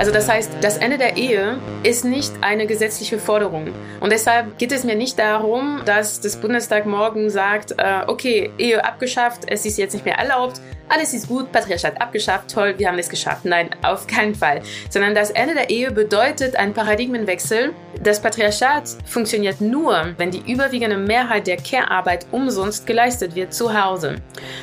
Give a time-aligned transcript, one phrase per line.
[0.00, 3.68] Also das heißt, das Ende der Ehe ist nicht eine gesetzliche Forderung.
[4.00, 8.82] Und deshalb geht es mir nicht darum, dass das Bundestag morgen sagt, äh, okay, Ehe
[8.82, 12.98] abgeschafft, es ist jetzt nicht mehr erlaubt, alles ist gut, Patriarchat abgeschafft, toll, wir haben
[12.98, 13.44] es geschafft.
[13.44, 14.62] Nein, auf keinen Fall.
[14.88, 17.74] Sondern das Ende der Ehe bedeutet ein Paradigmenwechsel.
[18.02, 24.16] Das Patriarchat funktioniert nur, wenn die überwiegende Mehrheit der Care-Arbeit umsonst geleistet wird zu Hause.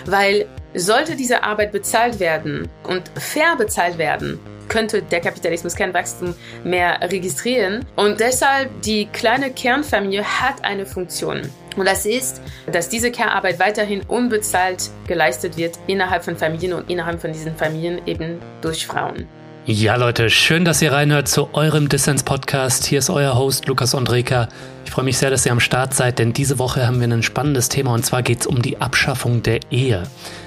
[0.07, 6.35] Weil sollte diese Arbeit bezahlt werden und fair bezahlt werden, könnte der Kapitalismus kein Wachstum
[6.63, 7.85] mehr registrieren.
[7.95, 11.41] Und deshalb die kleine Kernfamilie hat eine Funktion.
[11.75, 12.41] Und das ist,
[12.71, 18.01] dass diese Care-Arbeit weiterhin unbezahlt geleistet wird innerhalb von Familien und innerhalb von diesen Familien
[18.07, 19.27] eben durch Frauen.
[19.69, 22.85] Ja, Leute, schön, dass ihr reinhört zu eurem Dissens-Podcast.
[22.85, 24.47] Hier ist euer Host Lukas Andreka.
[24.85, 27.21] Ich freue mich sehr, dass ihr am Start seid, denn diese Woche haben wir ein
[27.21, 30.03] spannendes Thema und zwar geht es um die Abschaffung der Ehe.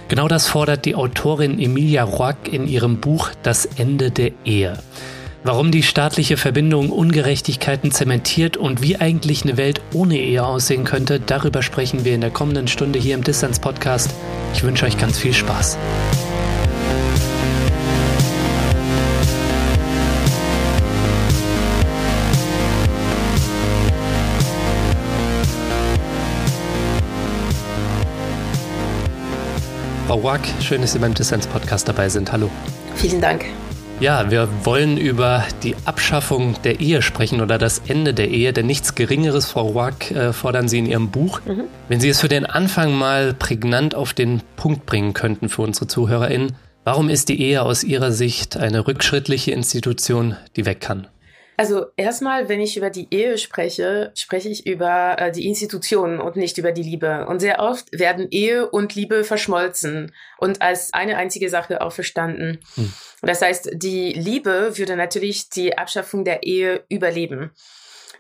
[0.08, 4.78] Genau das fordert die Autorin Emilia Roack in ihrem Buch Das Ende der Ehe.
[5.44, 11.20] Warum die staatliche Verbindung Ungerechtigkeiten zementiert und wie eigentlich eine Welt ohne Ehe aussehen könnte,
[11.20, 14.14] darüber sprechen wir in der kommenden Stunde hier im Distance Podcast.
[14.54, 15.76] Ich wünsche euch ganz viel Spaß.
[30.20, 32.30] Frau Wack, schön, dass Sie beim Dissens Podcast dabei sind.
[32.30, 32.50] Hallo.
[32.94, 33.46] Vielen Dank.
[34.00, 38.66] Ja, wir wollen über die Abschaffung der Ehe sprechen oder das Ende der Ehe, denn
[38.66, 41.40] nichts Geringeres, Frau Wack, äh, fordern Sie in Ihrem Buch.
[41.46, 41.62] Mhm.
[41.88, 45.86] Wenn Sie es für den Anfang mal prägnant auf den Punkt bringen könnten für unsere
[45.86, 46.52] ZuhörerInnen,
[46.84, 51.06] warum ist die Ehe aus Ihrer Sicht eine rückschrittliche Institution, die weg kann?
[51.60, 56.36] Also erstmal, wenn ich über die Ehe spreche, spreche ich über äh, die Institutionen und
[56.36, 57.26] nicht über die Liebe.
[57.26, 62.60] Und sehr oft werden Ehe und Liebe verschmolzen und als eine einzige Sache auch verstanden.
[62.76, 62.90] Hm.
[63.20, 67.50] Das heißt, die Liebe würde natürlich die Abschaffung der Ehe überleben.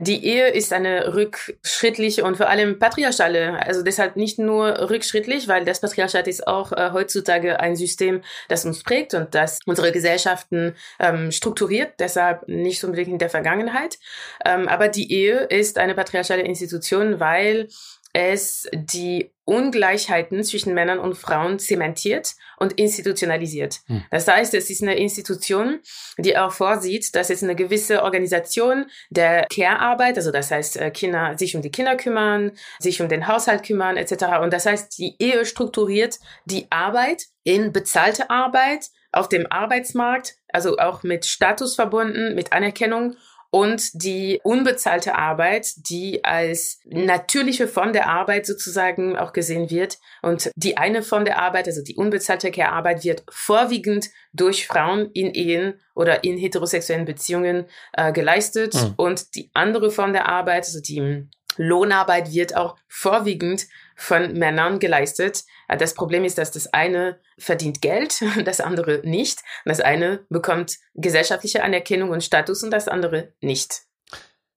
[0.02, 5.66] Die Ehe ist eine rückschrittliche und vor allem patriarchale, also deshalb nicht nur rückschrittlich, weil
[5.66, 10.74] das Patriarchat ist auch äh, heutzutage ein System, das uns prägt und das unsere Gesellschaften
[10.98, 13.98] ähm, strukturiert, deshalb nicht unbedingt in der Vergangenheit.
[14.42, 17.68] Ähm, aber die Ehe ist eine patriarchale Institution, weil
[18.14, 23.80] es die Ungleichheiten zwischen Männern und Frauen zementiert und institutionalisiert.
[23.86, 24.04] Hm.
[24.12, 25.80] Das heißt, es ist eine Institution,
[26.18, 31.36] die auch vorsieht, dass es eine gewisse Organisation der Care-Arbeit, also das heißt, äh, Kinder
[31.36, 34.38] sich um die Kinder kümmern, sich um den Haushalt kümmern, etc.
[34.40, 40.78] Und das heißt, die Ehe strukturiert die Arbeit in bezahlte Arbeit auf dem Arbeitsmarkt, also
[40.78, 43.16] auch mit Status verbunden, mit Anerkennung
[43.50, 49.98] und die unbezahlte Arbeit, die als natürliche Form der Arbeit sozusagen auch gesehen wird.
[50.22, 55.34] Und die eine Form der Arbeit, also die unbezahlte Care-Arbeit, wird vorwiegend durch Frauen in
[55.34, 58.74] Ehen oder in heterosexuellen Beziehungen äh, geleistet.
[58.74, 58.94] Mhm.
[58.96, 63.66] Und die andere Form der Arbeit, also die Lohnarbeit, wird auch vorwiegend
[64.00, 65.44] von Männern geleistet.
[65.68, 69.40] Das Problem ist, dass das eine verdient Geld, das andere nicht.
[69.66, 73.82] Das eine bekommt gesellschaftliche Anerkennung und Status und das andere nicht.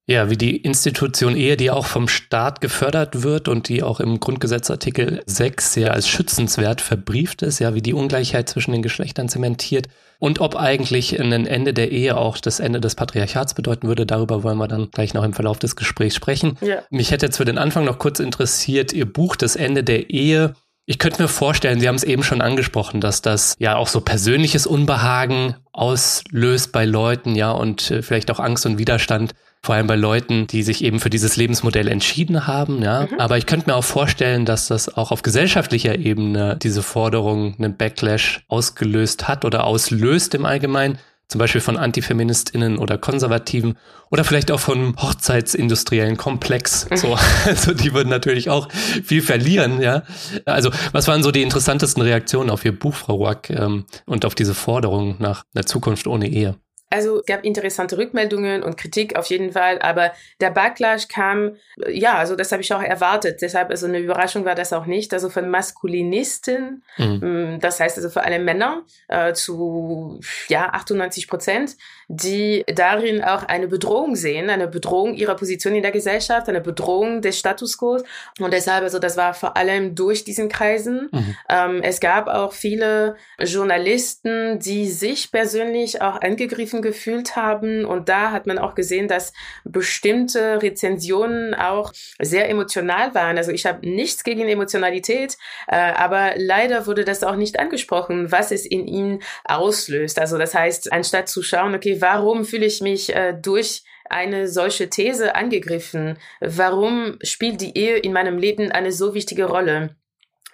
[0.06, 4.20] Ja, wie die Institution Ehe, die auch vom Staat gefördert wird und die auch im
[4.20, 9.30] Grundgesetz Artikel 6 ja als schützenswert verbrieft ist, ja, wie die Ungleichheit zwischen den Geschlechtern
[9.30, 9.88] zementiert
[10.20, 14.44] und ob eigentlich ein Ende der Ehe auch das Ende des Patriarchats bedeuten würde, darüber
[14.44, 16.58] wollen wir dann gleich noch im Verlauf des Gesprächs sprechen.
[16.60, 16.84] Ja.
[16.90, 20.54] Mich hätte jetzt für den Anfang noch kurz interessiert, Ihr Buch Das Ende der Ehe
[20.86, 24.02] ich könnte mir vorstellen, Sie haben es eben schon angesprochen, dass das ja auch so
[24.02, 29.34] persönliches Unbehagen auslöst bei Leuten, ja, und äh, vielleicht auch Angst und Widerstand,
[29.64, 33.08] vor allem bei Leuten, die sich eben für dieses Lebensmodell entschieden haben, ja.
[33.10, 33.20] Mhm.
[33.20, 37.78] Aber ich könnte mir auch vorstellen, dass das auch auf gesellschaftlicher Ebene diese Forderung einen
[37.78, 43.78] Backlash ausgelöst hat oder auslöst im Allgemeinen zum Beispiel von AntifeministInnen oder Konservativen
[44.12, 46.86] oder vielleicht auch vom Hochzeitsindustriellen Komplex.
[46.94, 50.04] So, also die würden natürlich auch viel verlieren, ja.
[50.46, 54.36] Also, was waren so die interessantesten Reaktionen auf Ihr Buch, Frau Ruack, ähm, und auf
[54.36, 56.56] diese Forderung nach einer Zukunft ohne Ehe?
[56.94, 61.56] Also es gab interessante Rückmeldungen und Kritik auf jeden Fall, aber der Backlash kam,
[61.90, 63.42] ja, also das habe ich auch erwartet.
[63.42, 65.12] Deshalb, also eine Überraschung war das auch nicht.
[65.12, 67.56] Also von Maskulinisten, mhm.
[67.56, 70.20] Mm, das heißt also vor allem Männer, äh, zu
[70.50, 75.92] ja 98 Prozent, die darin auch eine Bedrohung sehen, eine Bedrohung ihrer Position in der
[75.92, 78.00] Gesellschaft, eine Bedrohung des Status quo.
[78.40, 81.10] Und deshalb, also das war vor allem durch diesen Kreisen.
[81.12, 81.36] Mhm.
[81.50, 87.86] Ähm, es gab auch viele Journalisten, die sich persönlich auch angegriffen gefühlt haben.
[87.86, 89.34] Und da hat man auch gesehen, dass
[89.64, 93.38] bestimmte Rezensionen auch sehr emotional waren.
[93.38, 98.52] Also ich habe nichts gegen Emotionalität, äh, aber leider wurde das auch nicht angesprochen, was
[98.52, 100.20] es in ihnen auslöst.
[100.20, 104.90] Also das heißt, anstatt zu schauen, okay, warum fühle ich mich äh, durch eine solche
[104.90, 106.18] These angegriffen?
[106.40, 109.96] Warum spielt die Ehe in meinem Leben eine so wichtige Rolle?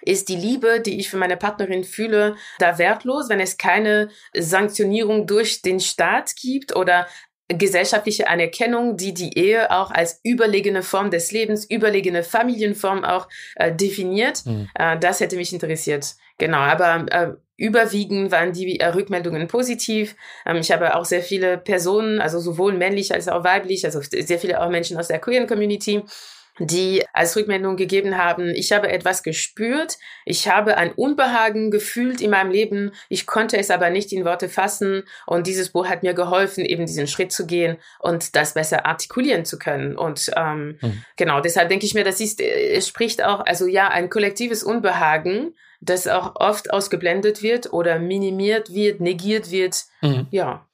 [0.02, 5.26] Ist die Liebe, die ich für meine Partnerin fühle, da wertlos, wenn es keine Sanktionierung
[5.26, 7.06] durch den Staat gibt oder
[7.48, 13.74] gesellschaftliche Anerkennung, die die Ehe auch als überlegene Form des Lebens, überlegene Familienform auch äh,
[13.74, 14.46] definiert.
[14.46, 14.68] Mhm.
[14.74, 16.14] Äh, das hätte mich interessiert.
[16.38, 20.16] Genau, aber äh, überwiegend waren die äh, Rückmeldungen positiv.
[20.46, 24.38] Ähm, ich habe auch sehr viele Personen, also sowohl männlich als auch weiblich, also sehr
[24.38, 26.02] viele auch Menschen aus der queeren Community,
[26.60, 32.30] die als Rückmeldung gegeben haben, ich habe etwas gespürt, ich habe ein Unbehagen gefühlt in
[32.30, 36.14] meinem Leben, ich konnte es aber nicht in Worte fassen und dieses Buch hat mir
[36.14, 39.96] geholfen, eben diesen Schritt zu gehen und das besser artikulieren zu können.
[39.96, 41.04] Und ähm, mhm.
[41.16, 44.62] genau, deshalb denke ich mir, das ist, äh, es spricht auch, also ja, ein kollektives
[44.62, 49.84] Unbehagen, das auch oft ausgeblendet wird oder minimiert wird, negiert wird.
[50.02, 50.26] Mhm.
[50.30, 50.66] Ja.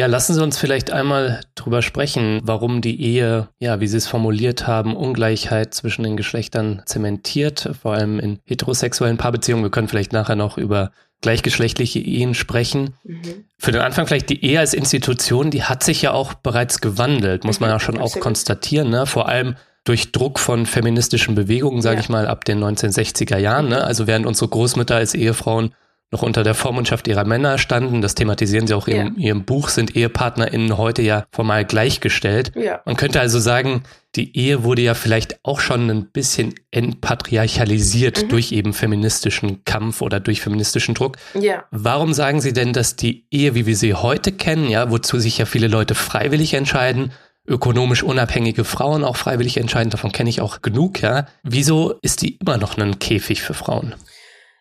[0.00, 4.06] Ja, lassen Sie uns vielleicht einmal drüber sprechen, warum die Ehe, ja, wie Sie es
[4.06, 9.62] formuliert haben, Ungleichheit zwischen den Geschlechtern zementiert, vor allem in heterosexuellen Paarbeziehungen.
[9.62, 12.94] Wir können vielleicht nachher noch über gleichgeschlechtliche Ehen sprechen.
[13.04, 13.44] Mhm.
[13.58, 17.44] Für den Anfang vielleicht die Ehe als Institution, die hat sich ja auch bereits gewandelt,
[17.44, 19.04] muss man ja schon auch konstatieren, ne?
[19.04, 22.00] Vor allem durch Druck von feministischen Bewegungen, sage ja.
[22.00, 23.68] ich mal, ab den 1960er Jahren.
[23.68, 23.84] Ne?
[23.84, 25.74] Also während unsere Großmütter als Ehefrauen
[26.12, 29.12] noch unter der Vormundschaft ihrer Männer standen, das thematisieren sie auch in ja.
[29.16, 32.52] ihrem Buch, sind EhepartnerInnen heute ja formal gleichgestellt.
[32.56, 32.80] Ja.
[32.84, 33.84] Man könnte also sagen,
[34.16, 38.28] die Ehe wurde ja vielleicht auch schon ein bisschen entpatriarchalisiert mhm.
[38.28, 41.16] durch eben feministischen Kampf oder durch feministischen Druck.
[41.34, 41.64] Ja.
[41.70, 45.38] Warum sagen Sie denn, dass die Ehe, wie wir sie heute kennen, ja, wozu sich
[45.38, 47.12] ja viele Leute freiwillig entscheiden,
[47.46, 51.26] ökonomisch unabhängige Frauen auch freiwillig entscheiden, davon kenne ich auch genug, ja.
[51.44, 53.94] Wieso ist die immer noch ein Käfig für Frauen?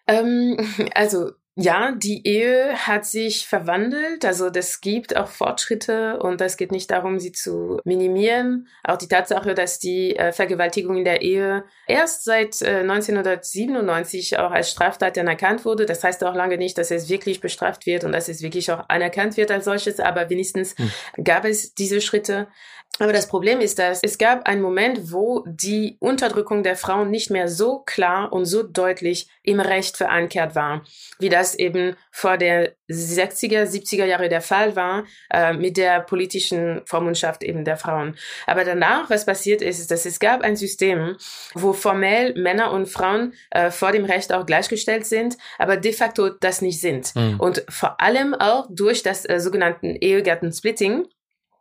[0.10, 0.58] Ähm,
[0.96, 4.24] also ja, die Ehe hat sich verwandelt.
[4.24, 8.70] Also das gibt auch Fortschritte und es geht nicht darum, sie zu minimieren.
[8.86, 14.52] Auch die Tatsache, dass die äh, Vergewaltigung in der Ehe erst seit äh, 1997 auch
[14.52, 15.86] als Straftat anerkannt wurde.
[15.86, 18.86] Das heißt auch lange nicht, dass es wirklich bestraft wird und dass es wirklich auch
[18.88, 20.92] anerkannt wird als solches, aber wenigstens hm.
[21.26, 22.48] gab es diese Schritte.
[23.00, 27.30] Aber das Problem ist, dass es gab einen Moment, wo die Unterdrückung der Frauen nicht
[27.30, 30.84] mehr so klar und so deutlich im Recht verankert war,
[31.18, 36.82] wie das eben vor der 60er, 70er Jahre der Fall war, äh, mit der politischen
[36.86, 38.16] Vormundschaft eben der Frauen.
[38.48, 41.16] Aber danach, was passiert ist, ist, dass es gab ein System,
[41.54, 46.30] wo formell Männer und Frauen äh, vor dem Recht auch gleichgestellt sind, aber de facto
[46.30, 47.16] das nicht sind.
[47.16, 47.40] Mhm.
[47.40, 51.06] Und vor allem auch durch das äh, sogenannten Ehegattensplitting,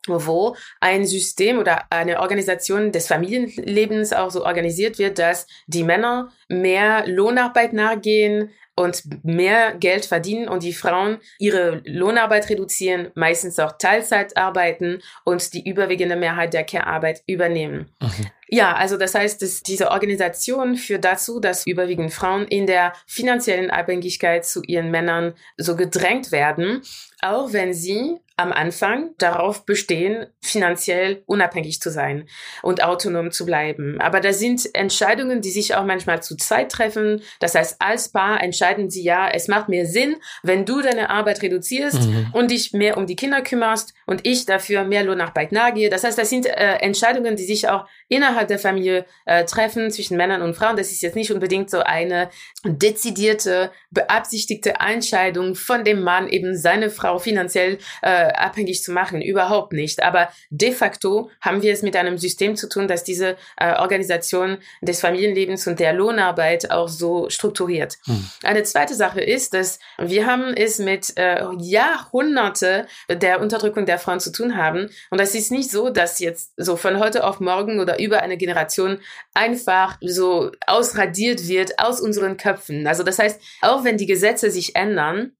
[0.08, 6.30] wo ein System oder eine Organisation des Familienlebens auch so organisiert wird, dass die Männer
[6.48, 13.72] mehr Lohnarbeit nachgehen und mehr Geld verdienen und die Frauen ihre Lohnarbeit reduzieren, meistens auch
[13.76, 17.90] Teilzeit arbeiten und die überwiegende Mehrheit der Care-Arbeit übernehmen.
[18.00, 18.30] Mhm.
[18.50, 23.70] Ja, also das heißt, dass diese Organisation führt dazu, dass überwiegend Frauen in der finanziellen
[23.70, 26.82] Abhängigkeit zu ihren Männern so gedrängt werden,
[27.20, 32.28] auch wenn sie am Anfang darauf bestehen, finanziell unabhängig zu sein
[32.62, 34.00] und autonom zu bleiben.
[34.00, 37.20] Aber da sind Entscheidungen, die sich auch manchmal zu zweit treffen.
[37.40, 41.42] Das heißt, als Paar entscheiden sie ja, es macht mehr Sinn, wenn du deine Arbeit
[41.42, 42.28] reduzierst mhm.
[42.32, 45.90] und dich mehr um die Kinder kümmerst und ich dafür mehr Lohnarbeit nachgehe.
[45.90, 50.16] Das heißt, das sind äh, Entscheidungen, die sich auch innerhalb der Familie äh, treffen zwischen
[50.16, 50.76] Männern und Frauen.
[50.76, 52.30] Das ist jetzt nicht unbedingt so eine
[52.64, 59.72] dezidierte, beabsichtigte Entscheidung von dem Mann, eben seine Frau finanziell äh, abhängig zu machen, überhaupt
[59.72, 60.02] nicht.
[60.02, 64.58] Aber de facto haben wir es mit einem System zu tun, das diese äh, Organisation
[64.80, 67.98] des Familienlebens und der Lohnarbeit auch so strukturiert.
[68.04, 68.28] Hm.
[68.42, 74.20] Eine zweite Sache ist, dass wir haben es mit äh, Jahrhunderte der Unterdrückung der Frauen
[74.20, 74.90] zu tun haben.
[75.10, 78.36] Und das ist nicht so, dass jetzt so von heute auf morgen oder über eine
[78.36, 79.00] Generation
[79.34, 82.86] einfach so ausradiert wird aus unseren Köpfen.
[82.86, 85.32] Also das heißt, auch wenn die Gesetze sich ändern,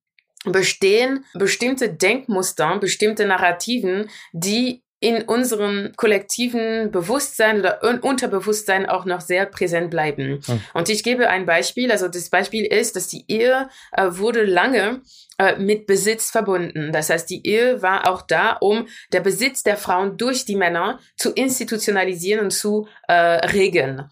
[0.52, 9.46] bestehen bestimmte Denkmuster, bestimmte Narrativen, die in unserem kollektiven Bewusstsein oder Unterbewusstsein auch noch sehr
[9.46, 10.42] präsent bleiben.
[10.46, 10.60] Mhm.
[10.74, 11.92] Und ich gebe ein Beispiel.
[11.92, 15.02] Also das Beispiel ist, dass die Ehe äh, wurde lange
[15.38, 16.90] äh, mit Besitz verbunden.
[16.90, 20.98] Das heißt, die Ehe war auch da, um der Besitz der Frauen durch die Männer
[21.16, 24.10] zu institutionalisieren und zu äh, regeln.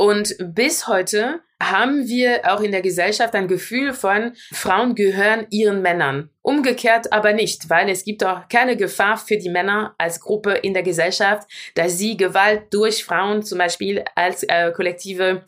[0.00, 5.82] Und bis heute haben wir auch in der Gesellschaft ein Gefühl von, Frauen gehören ihren
[5.82, 6.30] Männern.
[6.40, 10.72] Umgekehrt aber nicht, weil es gibt auch keine Gefahr für die Männer als Gruppe in
[10.72, 15.44] der Gesellschaft, dass sie Gewalt durch Frauen zum Beispiel als äh, kollektive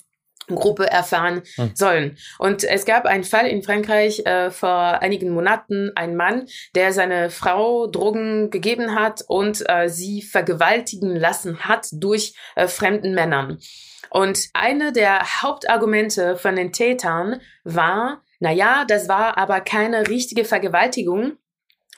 [0.48, 1.70] Gruppe erfahren hm.
[1.74, 2.18] sollen.
[2.38, 7.30] Und es gab einen Fall in Frankreich äh, vor einigen Monaten, ein Mann, der seine
[7.30, 13.58] Frau Drogen gegeben hat und äh, sie vergewaltigen lassen hat durch äh, fremden Männern.
[14.10, 20.44] Und eine der Hauptargumente von den Tätern war, na ja, das war aber keine richtige
[20.44, 21.38] Vergewaltigung,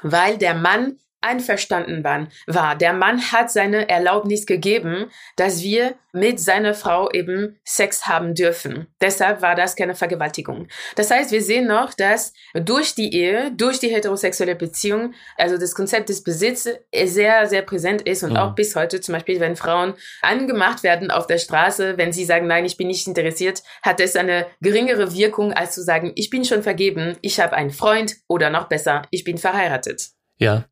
[0.02, 2.76] weil der Mann einverstanden waren, war.
[2.76, 8.86] Der Mann hat seine Erlaubnis gegeben, dass wir mit seiner Frau eben Sex haben dürfen.
[9.00, 10.68] Deshalb war das keine Vergewaltigung.
[10.94, 15.74] Das heißt, wir sehen noch, dass durch die Ehe, durch die heterosexuelle Beziehung, also das
[15.74, 18.36] Konzept des Besitzes sehr, sehr präsent ist und mhm.
[18.36, 22.46] auch bis heute zum Beispiel, wenn Frauen angemacht werden auf der Straße, wenn sie sagen,
[22.46, 26.44] nein, ich bin nicht interessiert, hat es eine geringere Wirkung, als zu sagen, ich bin
[26.44, 30.10] schon vergeben, ich habe einen Freund oder noch besser, ich bin verheiratet.
[30.38, 30.64] Ja,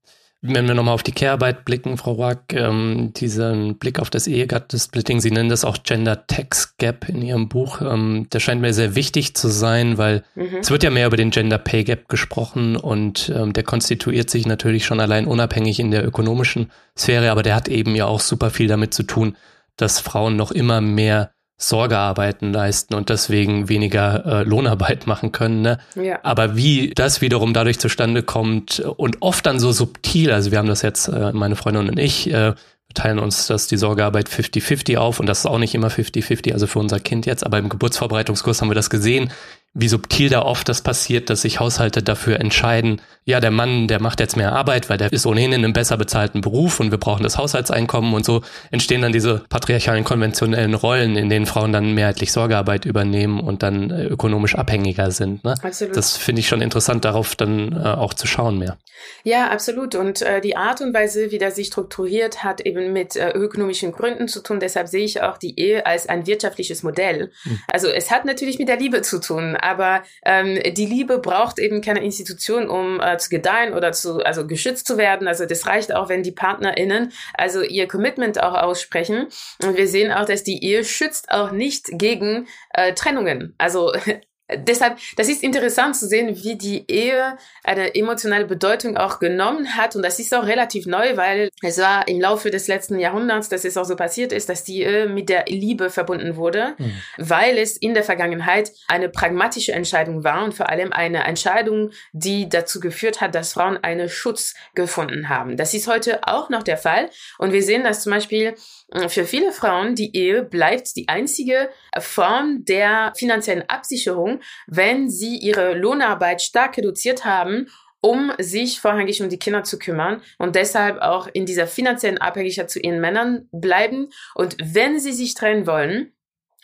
[0.45, 5.21] wenn wir nochmal auf die Care-Arbeit blicken, Frau Wack, ähm, diesen Blick auf das Ehegattensplitting,
[5.21, 8.97] Sie nennen das auch Gender Tax Gap in Ihrem Buch, ähm, der scheint mir sehr
[8.97, 10.57] wichtig zu sein, weil mhm.
[10.61, 14.45] es wird ja mehr über den Gender Pay Gap gesprochen und ähm, der konstituiert sich
[14.45, 18.51] natürlich schon allein unabhängig in der ökonomischen Sphäre, aber der hat eben ja auch super
[18.51, 19.37] viel damit zu tun,
[19.77, 21.31] dass Frauen noch immer mehr
[21.63, 25.63] Sorgearbeiten leisten und deswegen weniger äh, Lohnarbeit machen können.
[25.63, 25.79] Ne?
[25.95, 26.19] Ja.
[26.23, 30.69] Aber wie das wiederum dadurch zustande kommt und oft dann so subtil, also wir haben
[30.69, 32.55] das jetzt, äh, meine Freundin und ich, äh,
[32.95, 36.67] teilen uns das die Sorgearbeit 50-50 auf und das ist auch nicht immer 50-50, also
[36.67, 39.31] für unser Kind jetzt, aber im Geburtsvorbereitungskurs haben wir das gesehen,
[39.75, 44.03] wie subtil da oft das passiert, dass sich Haushalte dafür entscheiden, ja, der Mann, der
[44.03, 46.99] macht jetzt mehr Arbeit, weil der ist ohnehin in einem besser bezahlten Beruf und wir
[46.99, 51.95] brauchen das Haushaltseinkommen und so entstehen dann diese patriarchalen konventionellen Rollen, in denen Frauen dann
[51.95, 55.45] mehrheitlich Sorgearbeit übernehmen und dann äh, ökonomisch abhängiger sind.
[55.45, 55.55] Ne?
[55.63, 55.97] Absolut.
[55.97, 58.77] Das finde ich schon interessant, darauf dann äh, auch zu schauen mehr.
[59.25, 59.95] Ja, absolut.
[59.95, 63.93] Und äh, die Art und Weise, wie das sich strukturiert, hat eben mit äh, ökonomischen
[63.93, 64.59] Gründen zu tun.
[64.59, 67.31] Deshalb sehe ich auch die Ehe als ein wirtschaftliches Modell.
[67.45, 67.61] Hm.
[67.69, 71.81] Also es hat natürlich mit der Liebe zu tun aber ähm, die Liebe braucht eben
[71.81, 75.29] keine Institution, um äh, zu gedeihen oder zu, also geschützt zu werden.
[75.29, 79.29] Also das reicht auch, wenn die PartnerInnen also ihr Commitment auch aussprechen.
[79.63, 83.55] Und wir sehen auch, dass die Ehe schützt auch nicht gegen äh, Trennungen.
[83.59, 83.93] Also
[84.51, 89.97] deshalb, das ist interessant zu sehen, wie die Ehe eine emotionale Bedeutung auch genommen hat.
[89.97, 93.65] Und das ist auch relativ neu, weil es war im Laufe des letzten Jahrhunderts, dass
[93.65, 96.93] es auch so passiert ist, dass die Ehe mit der Liebe verbunden wurde, mhm.
[97.19, 102.49] weil es in der Vergangenheit eine pragmatische Entscheidung war und vor allem eine Entscheidung, die
[102.49, 105.57] dazu geführt hat, dass Frauen einen Schutz gefunden haben.
[105.57, 107.11] Das ist heute auch noch der Fall.
[107.39, 108.55] Und wir sehen, dass zum Beispiel
[108.93, 114.32] äh, für viele Frauen die Ehe bleibt die einzige Form der finanziellen Absicherung,
[114.67, 117.69] wenn sie ihre Lohnarbeit stark reduziert haben
[118.03, 122.69] um sich vorrangig um die Kinder zu kümmern und deshalb auch in dieser finanziellen Abhängigkeit
[122.69, 124.09] zu ihren Männern bleiben.
[124.35, 126.13] Und wenn sie sich trennen wollen,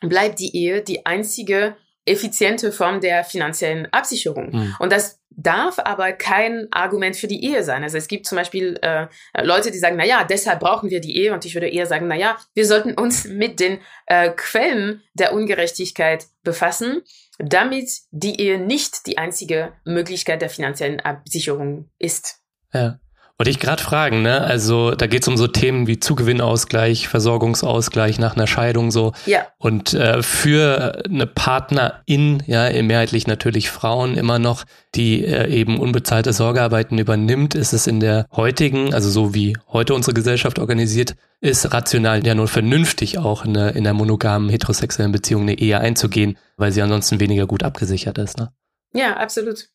[0.00, 4.50] bleibt die Ehe die einzige effiziente Form der finanziellen Absicherung.
[4.50, 4.76] Mhm.
[4.80, 7.84] Und das darf aber kein Argument für die Ehe sein.
[7.84, 9.06] Also es gibt zum Beispiel äh,
[9.40, 11.32] Leute, die sagen, na ja, deshalb brauchen wir die Ehe.
[11.32, 15.32] Und ich würde eher sagen, na ja, wir sollten uns mit den äh, Quellen der
[15.32, 17.02] Ungerechtigkeit befassen,
[17.38, 22.40] damit die Ehe nicht die einzige Möglichkeit der finanziellen Absicherung ist.
[22.72, 22.98] Ja.
[23.38, 24.40] Wollte ich gerade fragen, ne?
[24.40, 29.12] Also da geht es um so Themen wie Zugewinnausgleich, Versorgungsausgleich nach einer Scheidung so.
[29.26, 29.46] Ja.
[29.58, 34.64] Und äh, für eine Partnerin, ja, mehrheitlich natürlich Frauen immer noch,
[34.96, 39.94] die äh, eben unbezahlte Sorgearbeiten übernimmt, ist es in der heutigen, also so wie heute
[39.94, 45.12] unsere Gesellschaft organisiert ist, rational ja nur vernünftig auch in der, in der monogamen heterosexuellen
[45.12, 48.50] Beziehung eine Ehe einzugehen, weil sie ansonsten weniger gut abgesichert ist, ne?
[48.92, 49.68] Ja, absolut.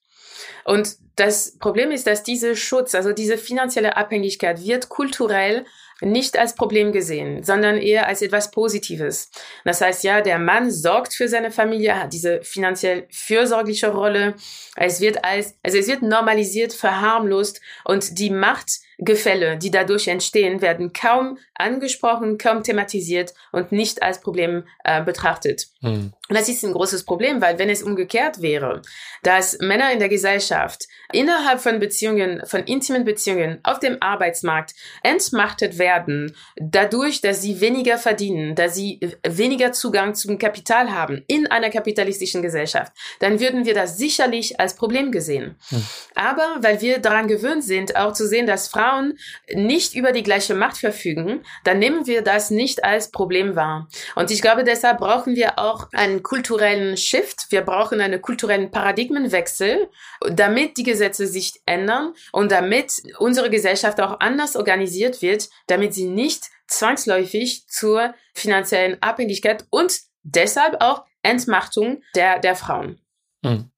[0.65, 5.65] Und das Problem ist, dass dieser Schutz, also diese finanzielle Abhängigkeit wird kulturell
[6.01, 9.29] nicht als Problem gesehen, sondern eher als etwas Positives.
[9.63, 14.35] Das heißt, ja, der Mann sorgt für seine Familie, hat diese finanziell fürsorgliche Rolle.
[14.75, 20.61] Es wird als, also es wird normalisiert, verharmlost und die Macht Gefälle, die dadurch entstehen,
[20.61, 25.67] werden kaum angesprochen, kaum thematisiert und nicht als Problem äh, betrachtet.
[25.81, 26.13] Hm.
[26.33, 28.81] Und das ist ein großes Problem, weil wenn es umgekehrt wäre,
[29.21, 34.73] dass Männer in der Gesellschaft innerhalb von Beziehungen, von intimen Beziehungen auf dem Arbeitsmarkt
[35.03, 41.45] entmachtet werden, dadurch, dass sie weniger verdienen, dass sie weniger Zugang zum Kapital haben in
[41.51, 45.55] einer kapitalistischen Gesellschaft, dann würden wir das sicherlich als Problem gesehen.
[45.69, 45.83] Hm.
[46.15, 49.19] Aber weil wir daran gewöhnt sind, auch zu sehen, dass Frauen
[49.53, 53.87] nicht über die gleiche Macht verfügen, dann nehmen wir das nicht als Problem wahr.
[54.15, 55.89] Und ich glaube, deshalb brauchen wir auch
[56.23, 57.47] kulturellen Shift.
[57.49, 59.89] Wir brauchen einen kulturellen Paradigmenwechsel,
[60.31, 66.07] damit die Gesetze sich ändern und damit unsere Gesellschaft auch anders organisiert wird, damit sie
[66.07, 72.99] nicht zwangsläufig zur finanziellen Abhängigkeit und deshalb auch Entmachtung der, der Frauen.
[73.45, 73.69] Hm.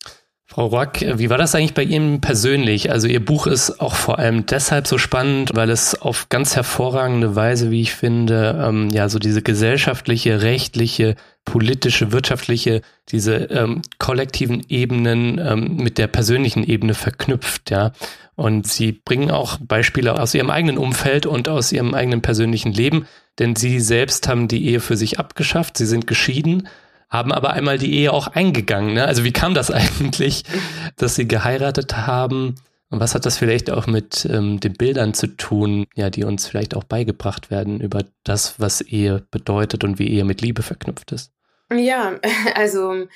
[0.48, 2.92] Frau Rock, wie war das eigentlich bei Ihnen persönlich?
[2.92, 7.36] Also Ihr Buch ist auch vor allem deshalb so spannend, weil es auf ganz hervorragende
[7.36, 14.64] Weise, wie ich finde, ähm, ja, so diese gesellschaftliche, rechtliche, politische, wirtschaftliche, diese ähm, kollektiven
[14.70, 17.92] Ebenen ähm, mit der persönlichen Ebene verknüpft, ja.
[18.36, 23.08] Und Sie bringen auch Beispiele aus Ihrem eigenen Umfeld und aus Ihrem eigenen persönlichen Leben,
[23.40, 26.68] denn Sie selbst haben die Ehe für sich abgeschafft, Sie sind geschieden
[27.10, 28.94] haben aber einmal die Ehe auch eingegangen.
[28.94, 29.06] Ne?
[29.06, 30.44] Also wie kam das eigentlich,
[30.98, 32.56] dass sie geheiratet haben?
[32.90, 36.48] Und was hat das vielleicht auch mit ähm, den Bildern zu tun, ja, die uns
[36.48, 41.12] vielleicht auch beigebracht werden über das, was Ehe bedeutet und wie Ehe mit Liebe verknüpft
[41.12, 41.32] ist?
[41.74, 42.20] Ja,
[42.56, 43.08] also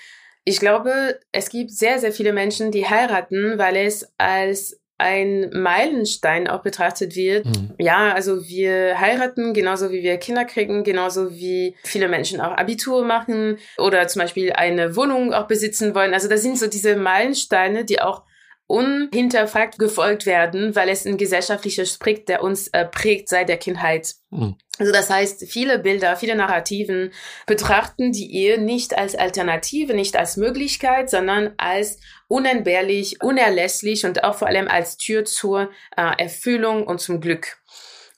[0.43, 6.47] ich glaube, es gibt sehr, sehr viele Menschen, die heiraten, weil es als ein Meilenstein
[6.47, 7.45] auch betrachtet wird.
[7.45, 7.71] Mhm.
[7.79, 13.05] Ja, also wir heiraten genauso wie wir Kinder kriegen, genauso wie viele Menschen auch Abitur
[13.05, 16.13] machen oder zum Beispiel eine Wohnung auch besitzen wollen.
[16.13, 18.23] Also das sind so diese Meilensteine, die auch
[18.69, 24.13] unhinterfragt gefolgt werden, weil es ein gesellschaftlicher Strick, der uns äh, prägt seit der Kindheit.
[24.29, 24.57] Mhm.
[24.77, 27.11] Also das heißt, viele Bilder, viele Narrativen
[27.47, 34.35] betrachten die Ehe nicht als Alternative, nicht als Möglichkeit, sondern als unentbehrlich, unerlässlich und auch
[34.35, 37.58] vor allem als Tür zur äh, Erfüllung und zum Glück.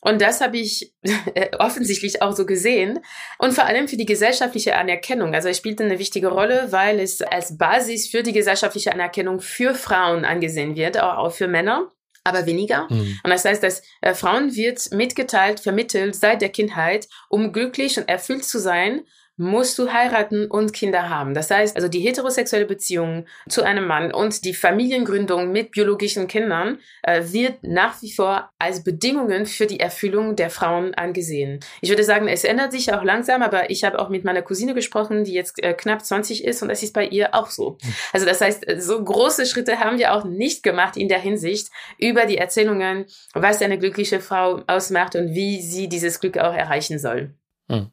[0.01, 0.93] Und das habe ich
[1.59, 2.99] offensichtlich auch so gesehen.
[3.37, 5.33] Und vor allem für die gesellschaftliche Anerkennung.
[5.33, 9.75] Also es spielte eine wichtige Rolle, weil es als Basis für die gesellschaftliche Anerkennung für
[9.75, 11.91] Frauen angesehen wird, auch für Männer
[12.23, 12.87] aber weniger.
[12.89, 13.19] Mhm.
[13.23, 18.07] Und das heißt, dass äh, Frauen wird mitgeteilt, vermittelt seit der Kindheit, um glücklich und
[18.07, 19.01] erfüllt zu sein,
[19.37, 21.33] musst du heiraten und Kinder haben.
[21.33, 26.79] Das heißt, also die heterosexuelle Beziehung zu einem Mann und die Familiengründung mit biologischen Kindern
[27.03, 31.59] äh, wird nach wie vor als Bedingungen für die Erfüllung der Frauen angesehen.
[31.81, 34.73] Ich würde sagen, es ändert sich auch langsam, aber ich habe auch mit meiner Cousine
[34.73, 37.77] gesprochen, die jetzt äh, knapp 20 ist und das ist bei ihr auch so.
[38.13, 42.25] Also das heißt, so große Schritte haben wir auch nicht gemacht in der Hinsicht über
[42.25, 47.33] die Erzählungen, was eine glückliche Frau ausmacht und wie sie dieses Glück auch erreichen soll.
[47.69, 47.91] Hm.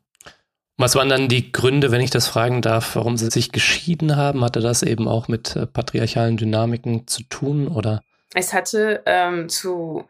[0.80, 4.44] Was waren dann die Gründe, wenn ich das fragen darf, warum Sie sich geschieden haben?
[4.44, 8.00] Hatte das eben auch mit äh, patriarchalen Dynamiken zu tun oder?
[8.32, 10.04] Es hatte ähm, zu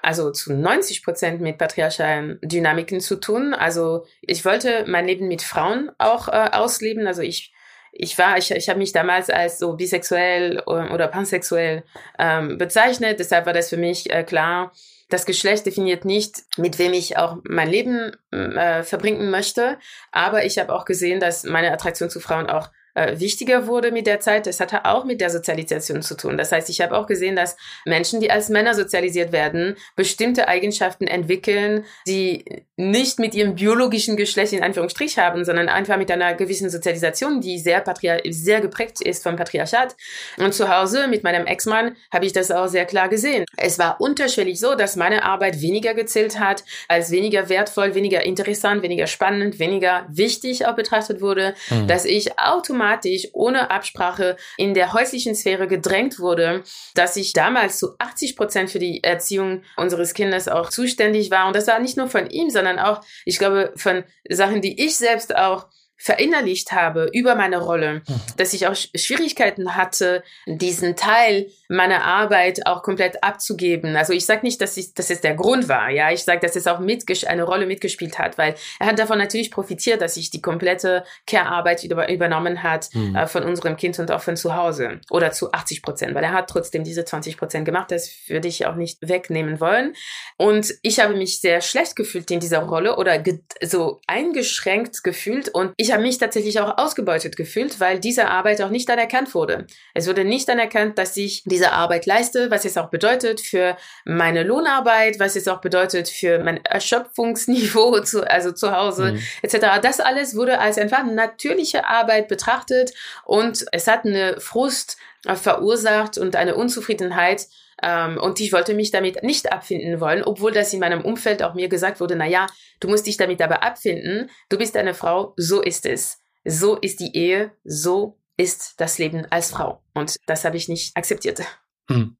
[0.00, 3.54] also zu 90 Prozent mit patriarchalen Dynamiken zu tun.
[3.54, 7.08] Also ich wollte mein Leben mit Frauen auch äh, ausleben.
[7.08, 7.52] Also ich
[7.96, 11.84] ich war, ich, ich habe mich damals als so bisexuell äh, oder pansexuell
[12.18, 13.18] ähm, bezeichnet.
[13.18, 14.72] Deshalb war das für mich äh, klar,
[15.14, 19.78] das Geschlecht definiert nicht, mit wem ich auch mein Leben äh, verbringen möchte.
[20.10, 24.06] Aber ich habe auch gesehen, dass meine Attraktion zu Frauen auch äh, wichtiger wurde mit
[24.06, 24.46] der Zeit.
[24.46, 26.38] Das hatte auch mit der Sozialisation zu tun.
[26.38, 31.06] Das heißt, ich habe auch gesehen, dass Menschen, die als Männer sozialisiert werden, bestimmte Eigenschaften
[31.06, 32.44] entwickeln, die
[32.76, 37.58] nicht mit ihrem biologischen Geschlecht in Anführungsstrich haben, sondern einfach mit einer gewissen Sozialisation, die
[37.58, 37.82] sehr,
[38.30, 39.96] sehr geprägt ist vom Patriarchat.
[40.38, 43.44] Und zu Hause mit meinem Ex-Mann habe ich das auch sehr klar gesehen.
[43.56, 48.82] Es war unterschwellig so, dass meine Arbeit weniger gezählt hat, als weniger wertvoll, weniger interessant,
[48.82, 51.86] weniger spannend, weniger wichtig auch betrachtet wurde, mhm.
[51.86, 56.62] dass ich automatisch automatisch ohne Absprache in der häuslichen Sphäre gedrängt wurde,
[56.94, 61.46] dass ich damals zu 80 Prozent für die Erziehung unseres Kindes auch zuständig war.
[61.46, 64.96] Und das war nicht nur von ihm, sondern auch, ich glaube, von Sachen, die ich
[64.96, 68.20] selbst auch verinnerlicht habe über meine Rolle, mhm.
[68.36, 73.96] dass ich auch Schwierigkeiten hatte, diesen Teil meiner Arbeit auch komplett abzugeben.
[73.96, 76.56] Also ich sage nicht, dass, ich, dass es der Grund war, ja, ich sage, dass
[76.56, 80.42] es auch eine Rolle mitgespielt hat, weil er hat davon natürlich profitiert, dass ich die
[80.42, 83.14] komplette Care-Arbeit über, übernommen hat mhm.
[83.14, 86.32] äh, von unserem Kind und auch von zu Hause oder zu 80 Prozent, weil er
[86.32, 89.94] hat trotzdem diese 20 Prozent gemacht, das würde ich auch nicht wegnehmen wollen.
[90.36, 93.22] Und ich habe mich sehr schlecht gefühlt in dieser Rolle oder
[93.62, 98.70] so eingeschränkt gefühlt und ich habe mich tatsächlich auch ausgebeutet gefühlt, weil diese Arbeit auch
[98.70, 99.66] nicht anerkannt wurde.
[99.92, 104.44] Es wurde nicht anerkannt, dass ich diese Arbeit leiste, was es auch bedeutet für meine
[104.44, 109.22] Lohnarbeit, was es auch bedeutet für mein Erschöpfungsniveau, zu, also zu Hause mhm.
[109.42, 109.80] etc.
[109.82, 112.94] Das alles wurde als einfach natürliche Arbeit betrachtet
[113.26, 114.96] und es hat eine Frust
[115.34, 117.46] verursacht und eine Unzufriedenheit,
[117.84, 121.54] ähm, und ich wollte mich damit nicht abfinden wollen, obwohl das in meinem Umfeld auch
[121.54, 122.46] mir gesagt wurde, na ja,
[122.80, 124.30] du musst dich damit aber abfinden.
[124.48, 126.18] Du bist eine Frau, so ist es.
[126.44, 129.82] So ist die Ehe, so ist das Leben als Frau.
[129.92, 131.42] Und das habe ich nicht akzeptiert.
[131.90, 132.16] Hm.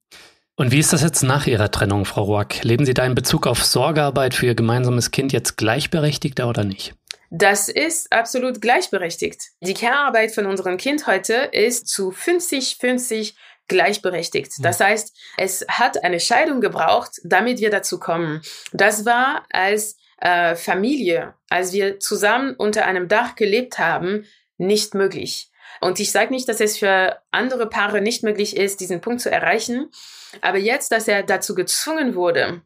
[0.57, 2.63] Und wie ist das jetzt nach Ihrer Trennung, Frau Roack?
[2.63, 6.95] Leben Sie da in Bezug auf Sorgearbeit für Ihr gemeinsames Kind jetzt gleichberechtigter oder nicht?
[7.31, 9.41] Das ist absolut gleichberechtigt.
[9.61, 13.35] Die Care-Arbeit von unserem Kind heute ist zu 50-50
[13.69, 14.53] gleichberechtigt.
[14.61, 18.43] Das heißt, es hat eine Scheidung gebraucht, damit wir dazu kommen.
[18.73, 24.27] Das war als äh, Familie, als wir zusammen unter einem Dach gelebt haben,
[24.59, 25.51] nicht möglich.
[25.81, 29.31] Und ich sage nicht, dass es für andere Paare nicht möglich ist, diesen Punkt zu
[29.31, 29.91] erreichen.
[30.41, 32.63] Aber jetzt, dass er dazu gezwungen wurde,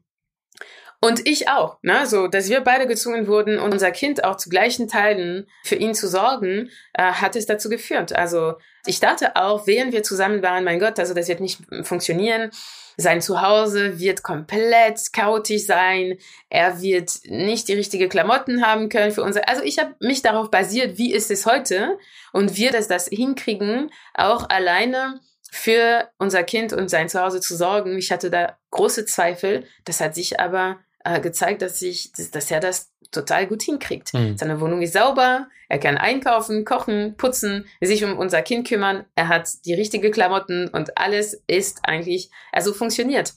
[1.00, 2.06] und ich auch, ne?
[2.06, 6.08] so, dass wir beide gezwungen wurden, unser Kind auch zu gleichen Teilen für ihn zu
[6.08, 8.12] sorgen, äh, hat es dazu geführt.
[8.12, 12.50] Also ich dachte auch, während wir zusammen waren, mein Gott, also das wird nicht funktionieren.
[12.96, 16.18] Sein Zuhause wird komplett chaotisch sein.
[16.48, 19.48] Er wird nicht die richtige Klamotten haben können für unser.
[19.48, 21.96] Also ich habe mich darauf basiert, wie ist es heute
[22.32, 25.20] und wir das das hinkriegen, auch alleine
[25.52, 27.96] für unser Kind und sein Zuhause zu sorgen.
[27.98, 29.64] Ich hatte da große Zweifel.
[29.84, 34.12] Das hat sich aber äh, gezeigt, dass, ich, dass, dass er das total gut hinkriegt.
[34.14, 34.36] Mhm.
[34.36, 39.28] Seine Wohnung ist sauber, er kann einkaufen, kochen, putzen, sich um unser Kind kümmern, er
[39.28, 43.34] hat die richtige Klamotten und alles ist eigentlich, also funktioniert.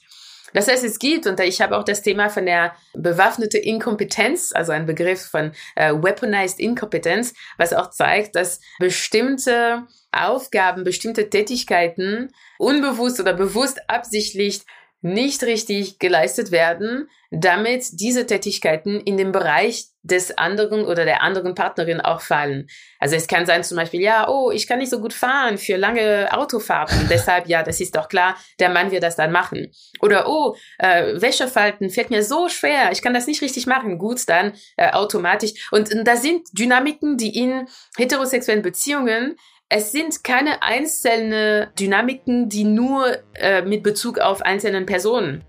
[0.54, 4.72] Das heißt, es gibt, und ich habe auch das Thema von der bewaffnete Inkompetenz, also
[4.72, 13.20] ein Begriff von äh, Weaponized Inkompetenz, was auch zeigt, dass bestimmte Aufgaben, bestimmte Tätigkeiten unbewusst
[13.20, 14.64] oder bewusst absichtlich
[15.02, 21.56] nicht richtig geleistet werden, damit diese Tätigkeiten in den Bereich des anderen oder der anderen
[21.56, 22.68] Partnerin auch fallen.
[23.00, 25.78] Also es kann sein zum Beispiel, ja, oh, ich kann nicht so gut fahren für
[25.78, 29.72] lange Autofahrten, deshalb, ja, das ist doch klar, der Mann wird das dann machen.
[30.02, 33.98] Oder, oh, äh, Wäsche falten fällt mir so schwer, ich kann das nicht richtig machen,
[33.98, 35.70] gut, dann äh, automatisch.
[35.72, 39.36] Und, und da sind Dynamiken, die in heterosexuellen Beziehungen
[39.74, 45.46] es sind keine einzelnen Dynamiken, die nur äh, mit Bezug auf einzelnen Personen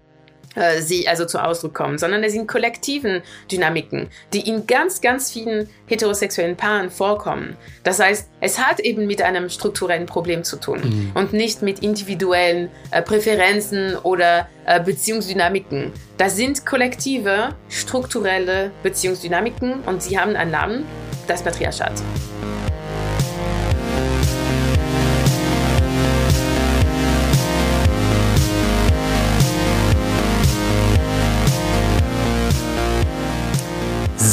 [0.55, 5.33] äh, sie also zu Ausdruck kommen, sondern es sind kollektiven Dynamiken, die in ganz, ganz
[5.33, 7.57] vielen heterosexuellen Paaren vorkommen.
[7.83, 11.11] Das heißt, es hat eben mit einem strukturellen Problem zu tun mhm.
[11.15, 15.91] und nicht mit individuellen äh, Präferenzen oder äh, Beziehungsdynamiken.
[16.17, 20.85] Das sind kollektive, strukturelle Beziehungsdynamiken und sie haben einen Namen,
[21.27, 21.93] das Patriarchat.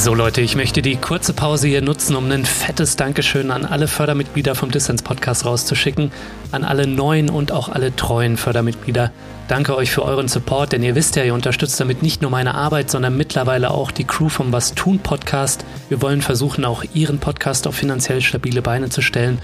[0.02, 3.90] So Leute, ich möchte die kurze Pause hier nutzen, um ein fettes Dankeschön an alle
[3.90, 6.14] Fördermitglieder vom Dissens Podcast rauszuschicken,
[6.54, 9.12] an alle neuen und auch alle treuen Fördermitglieder.
[9.50, 12.56] Danke euch für euren Support, denn ihr wisst ja, ihr unterstützt damit nicht nur meine
[12.56, 15.66] Arbeit, sondern mittlerweile auch die Crew vom Was tun Podcast.
[15.90, 19.40] Wir wollen versuchen, auch ihren Podcast auf finanziell stabile Beine zu stellen.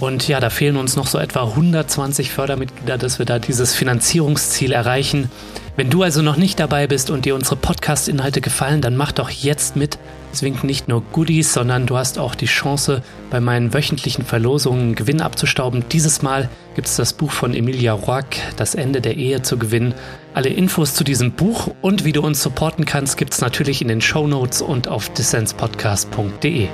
[0.00, 4.72] Und ja, da fehlen uns noch so etwa 120 Fördermitglieder, dass wir da dieses Finanzierungsziel
[4.72, 5.30] erreichen.
[5.76, 9.30] Wenn du also noch nicht dabei bist und dir unsere Podcast-Inhalte gefallen, dann mach doch
[9.30, 9.98] jetzt mit.
[10.32, 14.94] Es winken nicht nur Goodies, sondern du hast auch die Chance, bei meinen wöchentlichen Verlosungen
[14.94, 15.84] Gewinn abzustauben.
[15.90, 19.94] Dieses Mal gibt es das Buch von Emilia Roack, Das Ende der Ehe zu gewinnen.
[20.34, 23.88] Alle Infos zu diesem Buch und wie du uns supporten kannst, gibt es natürlich in
[23.88, 26.68] den Show Notes und auf dissenspodcast.de.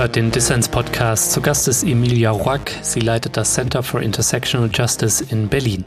[0.00, 1.30] hört den Dissens Podcast.
[1.30, 2.70] Zu Gast ist Emilia Roack.
[2.80, 5.84] Sie leitet das Center for Intersectional Justice in Berlin.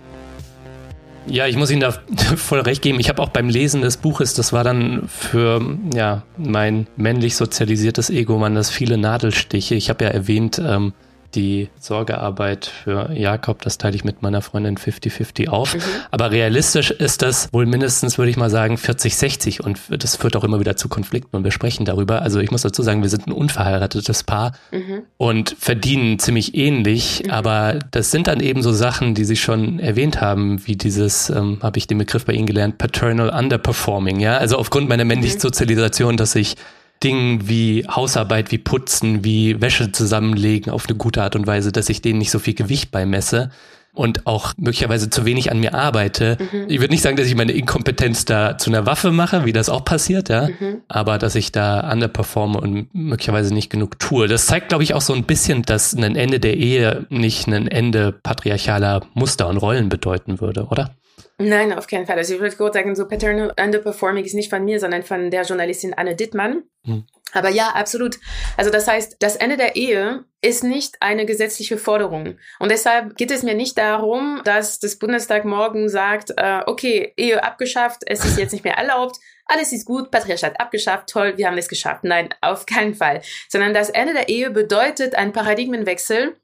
[1.26, 1.92] Ja, ich muss Ihnen da
[2.36, 3.00] voll recht geben.
[3.00, 8.12] Ich habe auch beim Lesen des Buches, das war dann für ja, mein männlich sozialisiertes
[8.12, 9.74] Ego, man das viele Nadelstiche.
[9.74, 10.94] Ich habe ja erwähnt, ähm,
[11.36, 15.76] die Sorgearbeit für Jakob, das teile ich mit meiner Freundin 50-50 auf.
[15.76, 15.82] Mhm.
[16.12, 20.44] Aber realistisch ist das wohl mindestens, würde ich mal sagen, 40-60 und das führt auch
[20.44, 22.22] immer wieder zu Konflikten und wir sprechen darüber.
[22.22, 25.04] Also ich muss dazu sagen, wir sind ein unverheiratetes Paar mhm.
[25.18, 27.32] und verdienen ziemlich ähnlich, mhm.
[27.32, 31.60] aber das sind dann eben so Sachen, die Sie schon erwähnt haben, wie dieses, ähm,
[31.62, 35.42] habe ich den Begriff bei Ihnen gelernt, Paternal Underperforming, ja, also aufgrund meiner männlichen mhm.
[35.42, 36.56] Sozialisation, dass ich
[37.04, 41.90] Dingen wie Hausarbeit, wie Putzen, wie Wäsche zusammenlegen auf eine gute Art und Weise, dass
[41.90, 43.52] ich denen nicht so viel Gewicht beimesse
[43.94, 46.38] und auch möglicherweise zu wenig an mir arbeite.
[46.40, 46.66] Mhm.
[46.68, 49.70] Ich würde nicht sagen, dass ich meine Inkompetenz da zu einer Waffe mache, wie das
[49.70, 50.82] auch passiert, ja, mhm.
[50.88, 54.28] aber dass ich da underperforme und möglicherweise nicht genug tue.
[54.28, 57.68] Das zeigt, glaube ich, auch so ein bisschen, dass ein Ende der Ehe nicht ein
[57.68, 60.96] Ende patriarchaler Muster und Rollen bedeuten würde, oder?
[61.40, 62.18] Nein, auf keinen Fall.
[62.18, 65.44] Also ich würde kurz sagen, so Paternal Underperforming ist nicht von mir, sondern von der
[65.44, 66.64] Journalistin Anne Dittmann.
[66.86, 67.06] Hm.
[67.34, 68.20] Aber ja, absolut.
[68.58, 72.38] Also das heißt, das Ende der Ehe ist nicht eine gesetzliche Forderung.
[72.60, 77.44] Und deshalb geht es mir nicht darum, dass das Bundestag morgen sagt, äh, okay, Ehe
[77.44, 81.58] abgeschafft, es ist jetzt nicht mehr erlaubt, alles ist gut, Patriarchat abgeschafft, toll, wir haben
[81.58, 82.04] es geschafft.
[82.04, 83.22] Nein, auf keinen Fall.
[83.50, 86.38] Sondern das Ende der Ehe bedeutet ein Paradigmenwechsel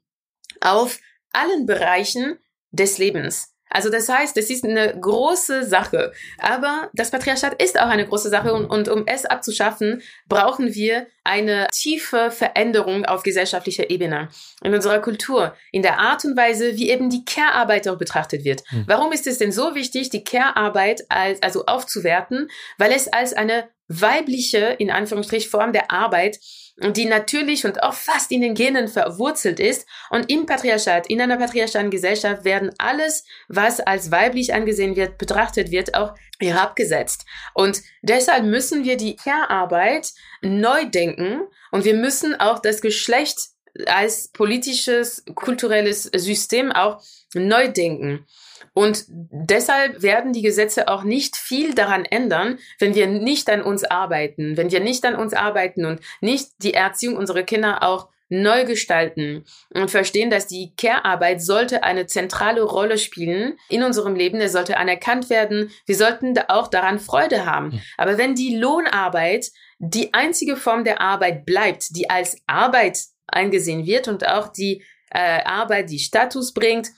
[0.60, 0.98] auf
[1.32, 2.38] allen Bereichen
[2.72, 3.49] des Lebens.
[3.70, 6.12] Also das heißt, es ist eine große Sache.
[6.38, 11.06] Aber das Patriarchat ist auch eine große Sache und, und um es abzuschaffen, brauchen wir
[11.30, 14.28] eine tiefe Veränderung auf gesellschaftlicher Ebene.
[14.62, 18.62] In unserer Kultur, in der Art und Weise, wie eben die Care-Arbeit auch betrachtet wird.
[18.70, 18.84] Hm.
[18.86, 22.48] Warum ist es denn so wichtig, die Care-Arbeit als, also aufzuwerten?
[22.78, 26.38] Weil es als eine weibliche, in Anführungsstrich, Form der Arbeit
[26.80, 29.86] die natürlich und auch fast in den Genen verwurzelt ist.
[30.08, 35.70] Und im Patriarchat, in einer patriarchalen Gesellschaft werden alles, was als weiblich angesehen wird, betrachtet
[35.70, 37.26] wird, auch herabgesetzt.
[37.52, 43.50] Und deshalb müssen wir die Care-Arbeit neu denken und wir müssen auch das Geschlecht
[43.86, 47.02] als politisches, kulturelles System auch
[47.34, 48.26] neu denken.
[48.72, 53.84] Und deshalb werden die Gesetze auch nicht viel daran ändern, wenn wir nicht an uns
[53.84, 58.64] arbeiten, wenn wir nicht an uns arbeiten und nicht die Erziehung unserer Kinder auch neu
[58.64, 64.40] gestalten und verstehen, dass die Care-Arbeit sollte eine zentrale Rolle spielen in unserem Leben.
[64.40, 65.72] Es sollte anerkannt werden.
[65.84, 67.82] Wir sollten auch daran Freude haben.
[67.98, 69.50] Aber wenn die Lohnarbeit
[69.80, 75.42] die einzige Form der Arbeit bleibt, die als Arbeit angesehen wird und auch die äh,
[75.42, 76.90] Arbeit, die Status bringt,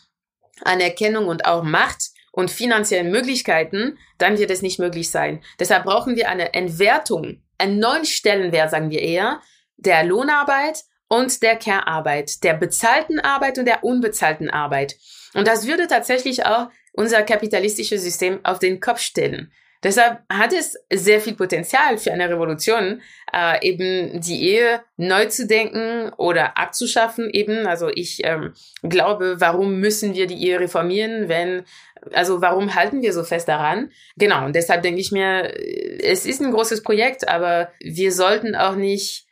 [0.65, 5.43] Anerkennung und auch Macht und finanziellen Möglichkeiten, dann wird es nicht möglich sein.
[5.61, 9.41] Deshalb brauchen wir eine Entwertung, einen neuen Stellenwert, sagen wir eher,
[9.77, 14.97] der Lohnarbeit und der Care-Arbeit, der bezahlten Arbeit und der unbezahlten Arbeit.
[15.35, 19.53] Und das würde tatsächlich auch unser kapitalistisches System auf den Kopf stellen.
[19.83, 25.47] Deshalb hat es sehr viel Potenzial für eine Revolution, äh, eben die Ehe neu zu
[25.47, 27.67] denken oder abzuschaffen eben.
[27.67, 31.65] Also ich ähm, glaube, warum müssen wir die Ehe reformieren, wenn,
[32.13, 33.91] also warum halten wir so fest daran?
[34.17, 35.53] Genau, und deshalb denke ich mir,
[36.01, 39.27] es ist ein großes Projekt, aber wir sollten auch nicht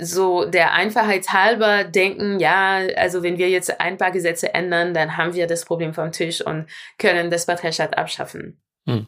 [0.00, 5.16] so der Einfachheit halber denken, ja, also wenn wir jetzt ein paar Gesetze ändern, dann
[5.16, 6.66] haben wir das Problem vom Tisch und
[6.98, 8.60] können das Patriarchat abschaffen.
[8.86, 9.06] Hm.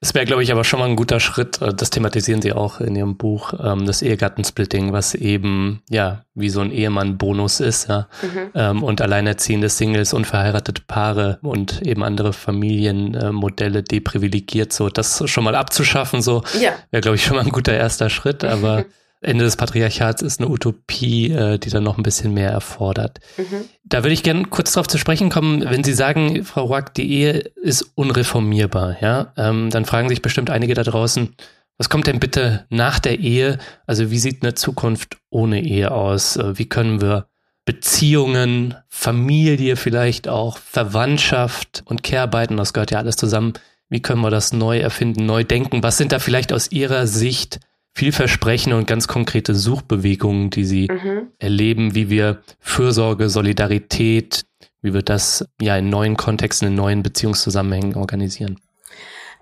[0.00, 2.80] Es wäre, glaube ich, aber schon mal ein guter Schritt, äh, das thematisieren Sie auch
[2.80, 8.08] in Ihrem Buch, ähm, das Ehegattensplitting, was eben, ja, wie so ein Ehemann-Bonus ist, ja.
[8.22, 8.50] Mhm.
[8.54, 15.56] Ähm, und alleinerziehende Singles, unverheiratete Paare und eben andere Familienmodelle deprivilegiert, so das schon mal
[15.56, 16.72] abzuschaffen, so ja.
[16.92, 18.84] wäre, glaube ich, schon mal ein guter erster Schritt, aber
[19.20, 23.18] Ende des Patriarchats ist eine Utopie, äh, die dann noch ein bisschen mehr erfordert.
[23.36, 23.64] Mhm.
[23.84, 27.10] Da würde ich gerne kurz darauf zu sprechen kommen, wenn Sie sagen, Frau Roack, die
[27.10, 31.34] Ehe ist unreformierbar, ja, ähm, dann fragen sich bestimmt einige da draußen,
[31.78, 33.58] was kommt denn bitte nach der Ehe?
[33.86, 36.36] Also wie sieht eine Zukunft ohne Ehe aus?
[36.36, 37.28] Äh, wie können wir
[37.64, 43.52] Beziehungen, Familie vielleicht auch, Verwandtschaft und Kehrarbeiten, das gehört ja alles zusammen.
[43.90, 45.82] Wie können wir das neu erfinden, neu denken?
[45.82, 47.60] Was sind da vielleicht aus Ihrer Sicht
[47.98, 51.32] vielversprechende und ganz konkrete Suchbewegungen, die Sie mhm.
[51.40, 54.44] erleben, wie wir Fürsorge, Solidarität,
[54.82, 58.60] wie wir das ja in neuen Kontexten, in neuen Beziehungszusammenhängen organisieren?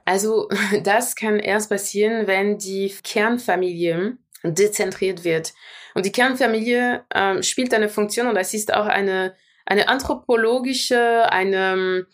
[0.07, 0.49] Also
[0.83, 5.53] das kann erst passieren, wenn die Kernfamilie dezentriert wird.
[5.95, 9.35] Und die Kernfamilie äh, spielt eine Funktion und das ist auch eine,
[9.67, 12.07] eine anthropologische, eine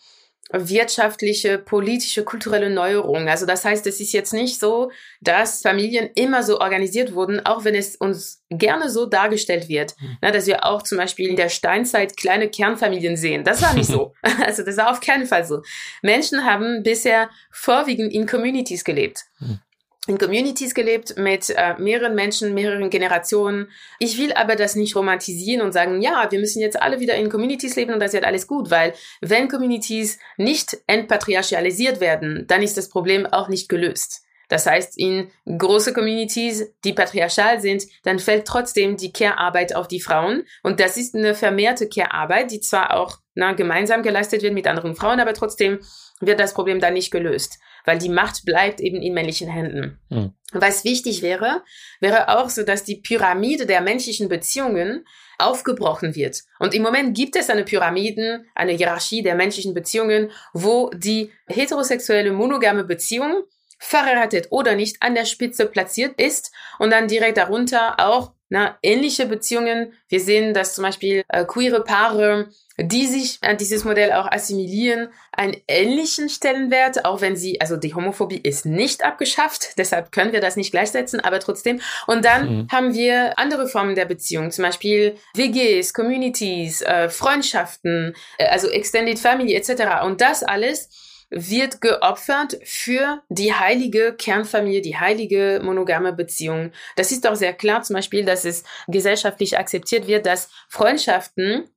[0.53, 3.27] wirtschaftliche, politische, kulturelle Neuerung.
[3.27, 7.65] Also das heißt, es ist jetzt nicht so, dass Familien immer so organisiert wurden, auch
[7.65, 10.17] wenn es uns gerne so dargestellt wird, mhm.
[10.21, 13.43] na, dass wir auch zum Beispiel in der Steinzeit kleine Kernfamilien sehen.
[13.43, 14.13] Das war nicht so.
[14.45, 15.61] also das war auf keinen Fall so.
[16.03, 19.23] Menschen haben bisher vorwiegend in Communities gelebt.
[19.39, 19.59] Mhm
[20.07, 23.69] in Communities gelebt mit äh, mehreren Menschen, mehreren Generationen.
[23.99, 27.29] Ich will aber das nicht romantisieren und sagen, ja, wir müssen jetzt alle wieder in
[27.29, 32.77] Communities leben und das wird alles gut, weil wenn Communities nicht entpatriarchalisiert werden, dann ist
[32.77, 34.23] das Problem auch nicht gelöst.
[34.49, 40.01] Das heißt, in große Communities, die patriarchal sind, dann fällt trotzdem die Care-Arbeit auf die
[40.01, 40.43] Frauen.
[40.63, 44.95] Und das ist eine vermehrte Care-Arbeit, die zwar auch na, gemeinsam geleistet wird mit anderen
[44.95, 45.79] Frauen, aber trotzdem
[46.19, 49.99] wird das Problem dann nicht gelöst weil die Macht bleibt eben in männlichen Händen.
[50.09, 50.33] Mhm.
[50.51, 51.63] Was wichtig wäre,
[51.99, 55.05] wäre auch so, dass die Pyramide der menschlichen Beziehungen
[55.39, 56.43] aufgebrochen wird.
[56.59, 62.31] Und im Moment gibt es eine Pyramiden, eine Hierarchie der menschlichen Beziehungen, wo die heterosexuelle
[62.31, 63.43] monogame Beziehung
[63.79, 69.25] verheiratet oder nicht, an der Spitze platziert ist und dann direkt darunter auch na, ähnliche
[69.25, 69.93] Beziehungen.
[70.09, 75.09] Wir sehen, dass zum Beispiel äh, queere Paare, die sich an dieses Modell auch assimilieren,
[75.31, 80.39] einen ähnlichen Stellenwert, auch wenn sie, also die Homophobie ist nicht abgeschafft, deshalb können wir
[80.39, 81.81] das nicht gleichsetzen, aber trotzdem.
[82.05, 82.67] Und dann mhm.
[82.71, 89.17] haben wir andere Formen der Beziehung, zum Beispiel WGs, Communities, äh, Freundschaften, äh, also Extended
[89.17, 90.03] Family etc.
[90.03, 90.89] Und das alles
[91.33, 96.71] wird geopfert für die heilige Kernfamilie, die heilige monogame Beziehung.
[96.95, 101.69] Das ist doch sehr klar, zum Beispiel, dass es gesellschaftlich akzeptiert wird, dass Freundschaften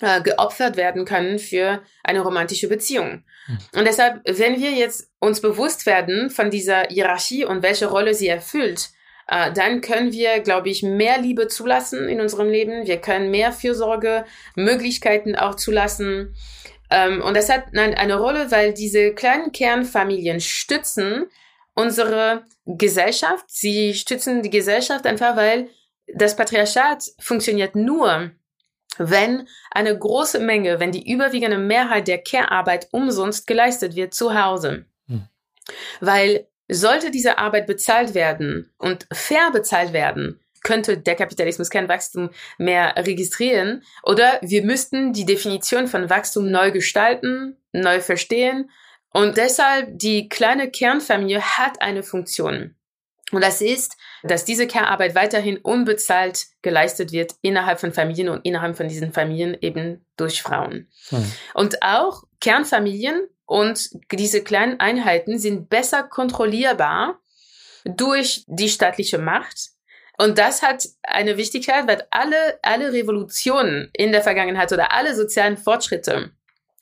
[0.00, 3.24] äh, geopfert werden können für eine romantische Beziehung.
[3.46, 3.58] Mhm.
[3.78, 8.28] Und deshalb, wenn wir jetzt uns bewusst werden von dieser Hierarchie und welche Rolle sie
[8.28, 8.90] erfüllt,
[9.28, 12.86] äh, dann können wir, glaube ich, mehr Liebe zulassen in unserem Leben.
[12.86, 14.24] Wir können mehr Fürsorge,
[14.56, 16.34] Möglichkeiten auch zulassen.
[16.92, 21.24] Ähm, und das hat eine Rolle, weil diese kleinen Kernfamilien stützen
[21.74, 23.46] unsere Gesellschaft.
[23.48, 25.70] Sie stützen die Gesellschaft einfach, weil
[26.14, 28.32] das Patriarchat funktioniert nur,
[28.98, 34.84] wenn eine große Menge, wenn die überwiegende Mehrheit der Care-Arbeit umsonst geleistet wird zu Hause.
[35.08, 35.28] Hm.
[36.00, 42.30] Weil sollte diese Arbeit bezahlt werden und fair bezahlt werden, könnte der Kapitalismus kein Wachstum
[42.58, 43.82] mehr registrieren.
[44.02, 48.70] Oder wir müssten die Definition von Wachstum neu gestalten, neu verstehen.
[49.12, 52.76] Und deshalb die kleine Kernfamilie hat eine Funktion.
[53.32, 58.76] Und das ist, dass diese Care-Arbeit weiterhin unbezahlt geleistet wird innerhalb von Familien und innerhalb
[58.76, 60.88] von diesen Familien eben durch Frauen.
[61.08, 61.32] Hm.
[61.54, 67.20] Und auch Kernfamilien und diese kleinen Einheiten sind besser kontrollierbar
[67.84, 69.71] durch die staatliche Macht,
[70.22, 75.56] und das hat eine Wichtigkeit, weil alle, alle Revolutionen in der Vergangenheit oder alle sozialen
[75.56, 76.30] Fortschritte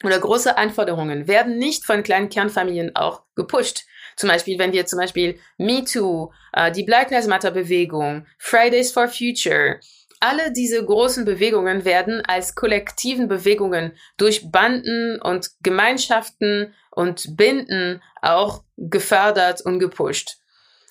[0.05, 3.85] oder große Anforderungen werden nicht von kleinen Kernfamilien auch gepusht.
[4.17, 9.09] Zum Beispiel, wenn wir zum Beispiel MeToo, äh, die Black Lives Matter Bewegung, Fridays for
[9.09, 9.81] Future,
[10.21, 18.65] alle diese großen Bewegungen werden als kollektiven Bewegungen durch Banden und Gemeinschaften und Binden auch
[18.77, 20.37] gefördert und gepusht.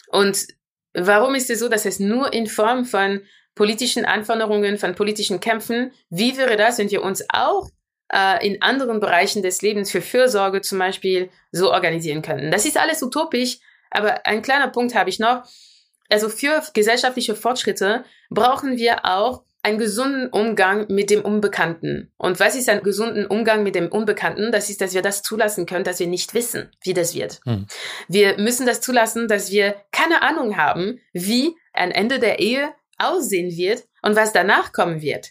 [0.08, 0.48] Und
[0.94, 3.22] Warum ist es so, dass es nur in Form von
[3.56, 7.70] politischen Anforderungen, von politischen Kämpfen, wie wäre das, wenn wir uns auch
[8.12, 12.52] äh, in anderen Bereichen des Lebens für Fürsorge zum Beispiel so organisieren könnten?
[12.52, 13.58] Das ist alles utopisch,
[13.92, 15.44] aber ein kleiner Punkt habe ich noch.
[16.10, 22.12] Also für gesellschaftliche Fortschritte brauchen wir auch einen gesunden Umgang mit dem Unbekannten.
[22.18, 24.52] Und was ist ein gesunden Umgang mit dem Unbekannten?
[24.52, 27.40] Das ist, dass wir das zulassen können, dass wir nicht wissen, wie das wird.
[27.46, 27.68] Hm.
[28.08, 33.56] Wir müssen das zulassen, dass wir keine Ahnung haben, wie ein Ende der Ehe aussehen
[33.56, 35.30] wird und was danach kommen wird.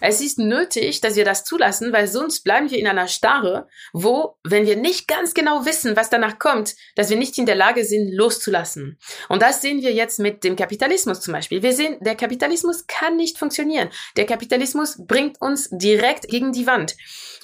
[0.00, 4.36] Es ist nötig, dass wir das zulassen, weil sonst bleiben wir in einer Starre, wo,
[4.44, 7.84] wenn wir nicht ganz genau wissen, was danach kommt, dass wir nicht in der Lage
[7.84, 8.98] sind, loszulassen.
[9.28, 11.62] Und das sehen wir jetzt mit dem Kapitalismus zum Beispiel.
[11.62, 13.90] Wir sehen, der Kapitalismus kann nicht funktionieren.
[14.16, 16.96] Der Kapitalismus bringt uns direkt gegen die Wand.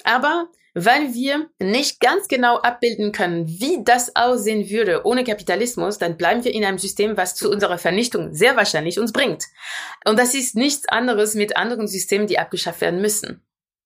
[0.03, 6.17] Aber weil wir nicht ganz genau abbilden können, wie das aussehen würde ohne Kapitalismus, dann
[6.17, 9.45] bleiben wir in einem System, was zu unserer Vernichtung sehr wahrscheinlich uns bringt.
[10.05, 13.41] Und das ist nichts anderes mit anderen Systemen, die abgeschafft werden müssen.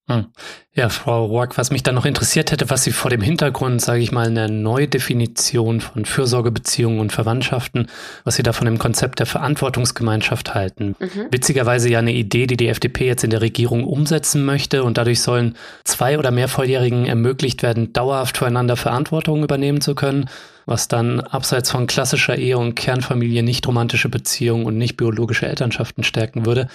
[0.09, 0.25] Hm.
[0.73, 4.01] Ja, Frau Roark, was mich dann noch interessiert hätte, was Sie vor dem Hintergrund, sage
[4.01, 7.87] ich mal, einer Neudefinition von Fürsorgebeziehungen und Verwandtschaften,
[8.23, 10.95] was Sie da von dem Konzept der Verantwortungsgemeinschaft halten.
[10.97, 11.27] Mhm.
[11.29, 15.21] Witzigerweise ja eine Idee, die die FDP jetzt in der Regierung umsetzen möchte und dadurch
[15.21, 20.27] sollen zwei oder mehr Volljährigen ermöglicht werden, dauerhaft füreinander Verantwortung übernehmen zu können,
[20.65, 26.03] was dann abseits von klassischer Ehe und Kernfamilie nicht romantische Beziehungen und nicht biologische Elternschaften
[26.03, 26.67] stärken würde.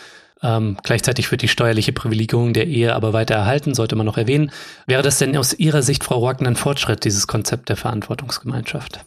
[0.42, 4.50] Ähm, gleichzeitig wird die steuerliche Privilegierung der Ehe aber weiter erhalten, sollte man noch erwähnen.
[4.86, 9.04] Wäre das denn aus Ihrer Sicht, Frau Roacken, ein Fortschritt, dieses Konzept der Verantwortungsgemeinschaft?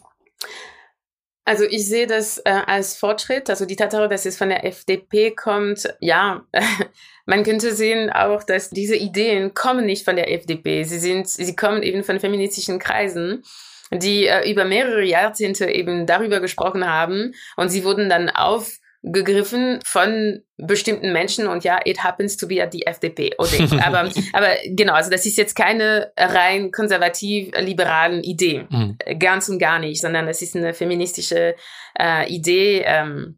[1.44, 3.48] Also ich sehe das äh, als Fortschritt.
[3.48, 6.42] Also die Tatsache, dass es von der FDP kommt, ja,
[7.26, 10.84] man könnte sehen auch, dass diese Ideen kommen nicht von der FDP.
[10.84, 13.42] Sie sind, sie kommen eben von feministischen Kreisen
[13.90, 18.78] die äh, über mehrere Jahrzehnte eben darüber gesprochen haben und sie wurden dann auf
[19.12, 23.30] gegriffen von bestimmten Menschen und ja, it happens to be at the FDP.
[23.38, 28.66] aber, aber genau, also das ist jetzt keine rein konservativ-liberalen Idee.
[28.68, 28.98] Mhm.
[29.18, 31.54] Ganz und gar nicht, sondern das ist eine feministische
[31.98, 32.82] äh, Idee.
[32.84, 33.37] Ähm,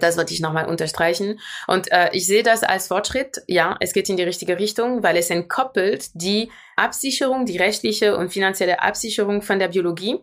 [0.00, 1.40] das wollte ich nochmal unterstreichen.
[1.66, 3.42] Und äh, ich sehe das als Fortschritt.
[3.46, 8.32] Ja, es geht in die richtige Richtung, weil es entkoppelt die Absicherung, die rechtliche und
[8.32, 10.18] finanzielle Absicherung von der Biologie,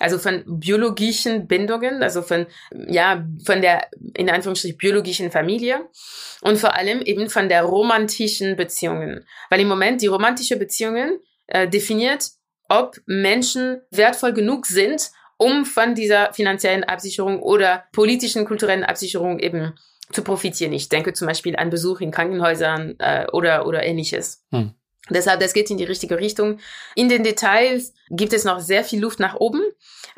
[0.00, 5.88] also von biologischen Bindungen, also von, ja, von der, in Anführungsstrichen, biologischen Familie
[6.40, 9.26] und vor allem eben von der romantischen Beziehungen.
[9.50, 12.30] Weil im Moment die romantische Beziehungen äh, definiert,
[12.68, 19.74] ob Menschen wertvoll genug sind, um von dieser finanziellen Absicherung oder politischen, kulturellen Absicherung eben
[20.12, 20.72] zu profitieren.
[20.72, 24.44] Ich denke zum Beispiel an Besuch in Krankenhäusern äh, oder, oder ähnliches.
[24.50, 24.74] Hm.
[25.10, 26.58] Deshalb, das geht in die richtige Richtung.
[26.94, 29.62] In den Details gibt es noch sehr viel Luft nach oben.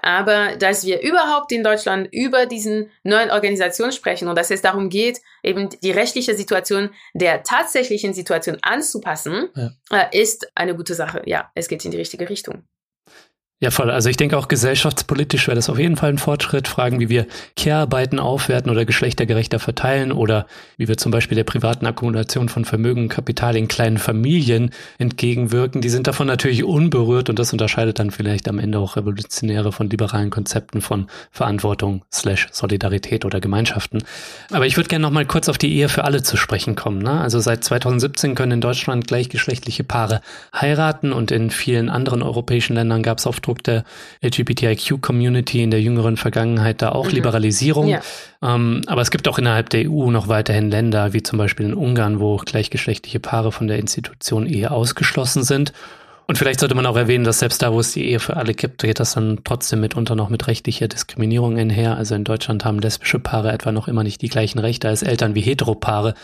[0.03, 4.89] Aber dass wir überhaupt in Deutschland über diesen neuen Organisation sprechen und dass es darum
[4.89, 9.71] geht, eben die rechtliche Situation der tatsächlichen Situation anzupassen, ja.
[9.91, 11.23] äh, ist eine gute Sache.
[11.27, 12.65] Ja, es geht in die richtige Richtung.
[13.63, 13.91] Ja, voll.
[13.91, 16.67] Also ich denke auch gesellschaftspolitisch wäre das auf jeden Fall ein Fortschritt.
[16.67, 20.47] Fragen, wie wir Care-Arbeiten aufwerten oder geschlechtergerechter verteilen oder
[20.79, 25.83] wie wir zum Beispiel der privaten Akkumulation von Vermögen und Kapital in kleinen Familien entgegenwirken,
[25.83, 29.91] die sind davon natürlich unberührt und das unterscheidet dann vielleicht am Ende auch Revolutionäre von
[29.91, 34.03] liberalen Konzepten von Verantwortung slash Solidarität oder Gemeinschaften.
[34.51, 37.03] Aber ich würde gerne noch mal kurz auf die Ehe für alle zu sprechen kommen.
[37.03, 37.21] Ne?
[37.21, 40.23] Also seit 2017 können in Deutschland gleichgeschlechtliche Paare
[40.59, 43.85] heiraten und in vielen anderen europäischen Ländern gab es auf Ausdruck der
[44.23, 47.13] LGBTIQ-Community in der jüngeren Vergangenheit da auch mhm.
[47.13, 47.89] Liberalisierung.
[47.89, 48.01] Ja.
[48.43, 51.75] Ähm, aber es gibt auch innerhalb der EU noch weiterhin Länder, wie zum Beispiel in
[51.75, 55.73] Ungarn, wo gleichgeschlechtliche Paare von der Institution Ehe ausgeschlossen sind.
[56.27, 58.55] Und vielleicht sollte man auch erwähnen, dass selbst da, wo es die Ehe für alle
[58.55, 61.97] gibt, geht das dann trotzdem mitunter noch mit rechtlicher Diskriminierung einher.
[61.97, 65.35] Also in Deutschland haben lesbische Paare etwa noch immer nicht die gleichen Rechte als Eltern
[65.35, 66.15] wie Heteropaare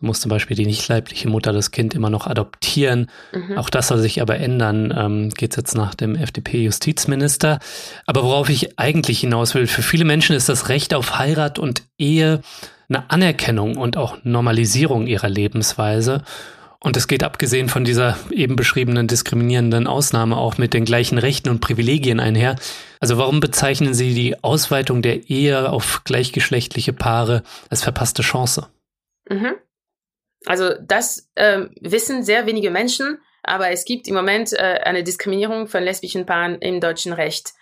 [0.00, 3.10] muss zum Beispiel die nicht leibliche Mutter das Kind immer noch adoptieren.
[3.32, 3.58] Mhm.
[3.58, 7.58] Auch das soll sich aber ändern, ähm, geht jetzt nach dem FDP-Justizminister.
[8.06, 11.82] Aber worauf ich eigentlich hinaus will, für viele Menschen ist das Recht auf Heirat und
[11.98, 12.40] Ehe
[12.88, 16.22] eine Anerkennung und auch Normalisierung ihrer Lebensweise.
[16.84, 21.48] Und es geht abgesehen von dieser eben beschriebenen diskriminierenden Ausnahme auch mit den gleichen Rechten
[21.48, 22.56] und Privilegien einher.
[23.00, 28.66] Also warum bezeichnen Sie die Ausweitung der Ehe auf gleichgeschlechtliche Paare als verpasste Chance?
[29.30, 29.54] Mhm.
[30.46, 35.66] Also das äh, wissen sehr wenige Menschen, aber es gibt im Moment äh, eine Diskriminierung
[35.66, 37.52] von lesbischen Paaren im deutschen Recht.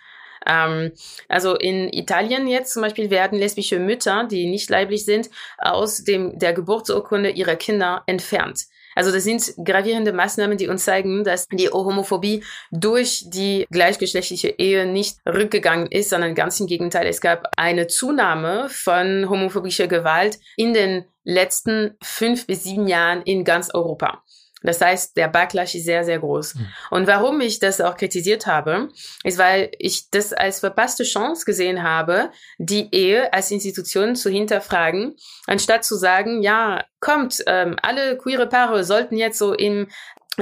[0.45, 0.91] Ähm,
[1.27, 6.37] also in Italien jetzt zum Beispiel werden lesbische Mütter, die nicht leiblich sind, aus dem,
[6.37, 8.65] der Geburtsurkunde ihrer Kinder entfernt.
[8.95, 14.85] Also das sind gravierende Maßnahmen, die uns zeigen, dass die Homophobie durch die gleichgeschlechtliche Ehe
[14.85, 17.07] nicht rückgegangen ist, sondern ganz im Gegenteil.
[17.07, 23.43] Es gab eine Zunahme von homophobischer Gewalt in den letzten fünf bis sieben Jahren in
[23.43, 24.23] ganz Europa.
[24.63, 26.55] Das heißt, der Backlash ist sehr, sehr groß.
[26.55, 26.67] Mhm.
[26.89, 28.89] Und warum ich das auch kritisiert habe,
[29.23, 35.15] ist, weil ich das als verpasste Chance gesehen habe, die Ehe als Institution zu hinterfragen,
[35.47, 39.89] anstatt zu sagen, ja, kommt, ähm, alle queere Paare sollten jetzt so im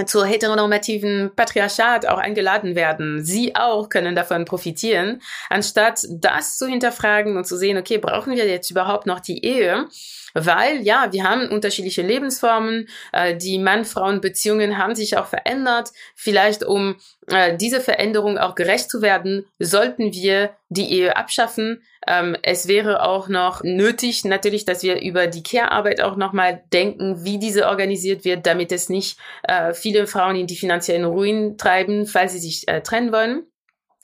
[0.05, 3.23] zur heteronormativen Patriarchat auch eingeladen werden.
[3.23, 8.47] Sie auch können davon profitieren, anstatt das zu hinterfragen und zu sehen, okay, brauchen wir
[8.47, 9.87] jetzt überhaupt noch die Ehe?
[10.33, 15.91] weil ja, wir haben unterschiedliche Lebensformen, äh, die Mann-Frauen-Beziehungen haben sich auch verändert.
[16.15, 16.95] Vielleicht um
[17.27, 21.83] äh, diese Veränderung auch gerecht zu werden, sollten wir die Ehe abschaffen.
[22.07, 27.23] Ähm, es wäre auch noch nötig, natürlich, dass wir über die Care-Arbeit auch nochmal denken,
[27.23, 32.07] wie diese organisiert wird, damit es nicht äh, viele Frauen in die finanziellen Ruin treiben,
[32.07, 33.43] falls sie sich äh, trennen wollen.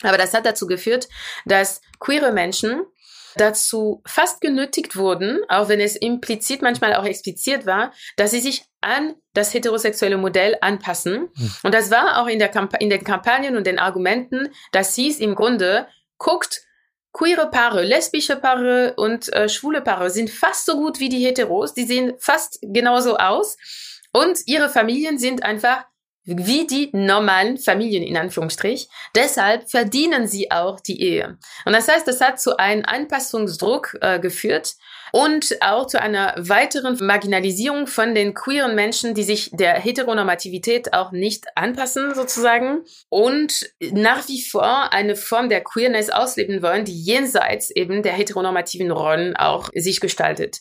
[0.04, 1.08] Aber das hat dazu geführt,
[1.46, 2.84] dass queere Menschen
[3.36, 8.66] dazu fast genötigt wurden, auch wenn es implizit manchmal auch expliziert war, dass sie sich
[8.82, 11.30] an das heterosexuelle Modell anpassen.
[11.34, 11.52] Mhm.
[11.64, 15.20] Und das war auch in, der Kamp in den Kampagnen und den Argumenten, das hieß
[15.20, 15.88] im Grunde,
[16.18, 16.67] guckt,
[17.18, 21.74] queere Paare, lesbische Paare und äh, schwule Paare sind fast so gut wie die Heteros,
[21.74, 23.58] die sehen fast genauso aus
[24.14, 25.86] und ihre Familien sind einfach
[26.28, 28.90] wie die normalen Familien in Anführungsstrich.
[29.16, 31.38] Deshalb verdienen sie auch die Ehe.
[31.66, 34.76] Und das heißt, das hat zu einem Anpassungsdruck äh, geführt
[35.12, 41.12] und auch zu einer weiteren Marginalisierung von den queeren Menschen, die sich der Heteronormativität auch
[41.12, 47.72] nicht anpassen sozusagen und nach wie vor eine Form der Queerness ausleben wollen, die jenseits
[47.72, 50.60] eben der heteronormativen Rollen auch sich gestaltet.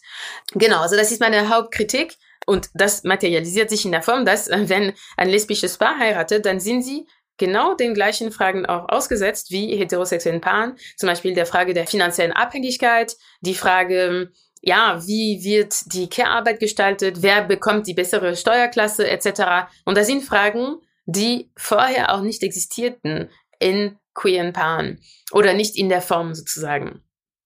[0.55, 2.17] Genau, also das ist meine Hauptkritik.
[2.47, 6.61] Und das materialisiert sich in der Form, dass äh, wenn ein lesbisches Paar heiratet, dann
[6.61, 7.09] sind sie
[7.39, 10.77] genau den gleichen Fragen auch ausgesetzt wie heterosexuellen Paaren.
[10.97, 14.31] Zum Beispiel der Frage der finanziellen Abhängigkeit, die Frage,
[14.63, 19.69] ja, wie wird die Care-Arbeit gestaltet, wer bekommt die bessere Steuerklasse etc.
[19.85, 20.77] Und das sind Fragen,
[21.07, 23.29] die vorher auch nicht existierten
[23.59, 27.01] in queeren Paaren oder nicht in der Form sozusagen.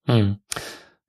[0.07, 0.38] Hm.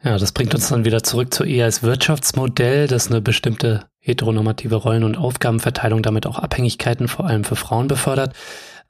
[0.03, 4.75] Ja, das bringt uns dann wieder zurück zu eher als Wirtschaftsmodell, das eine bestimmte heteronormative
[4.75, 8.35] Rollen- und Aufgabenverteilung, damit auch Abhängigkeiten vor allem für Frauen befördert.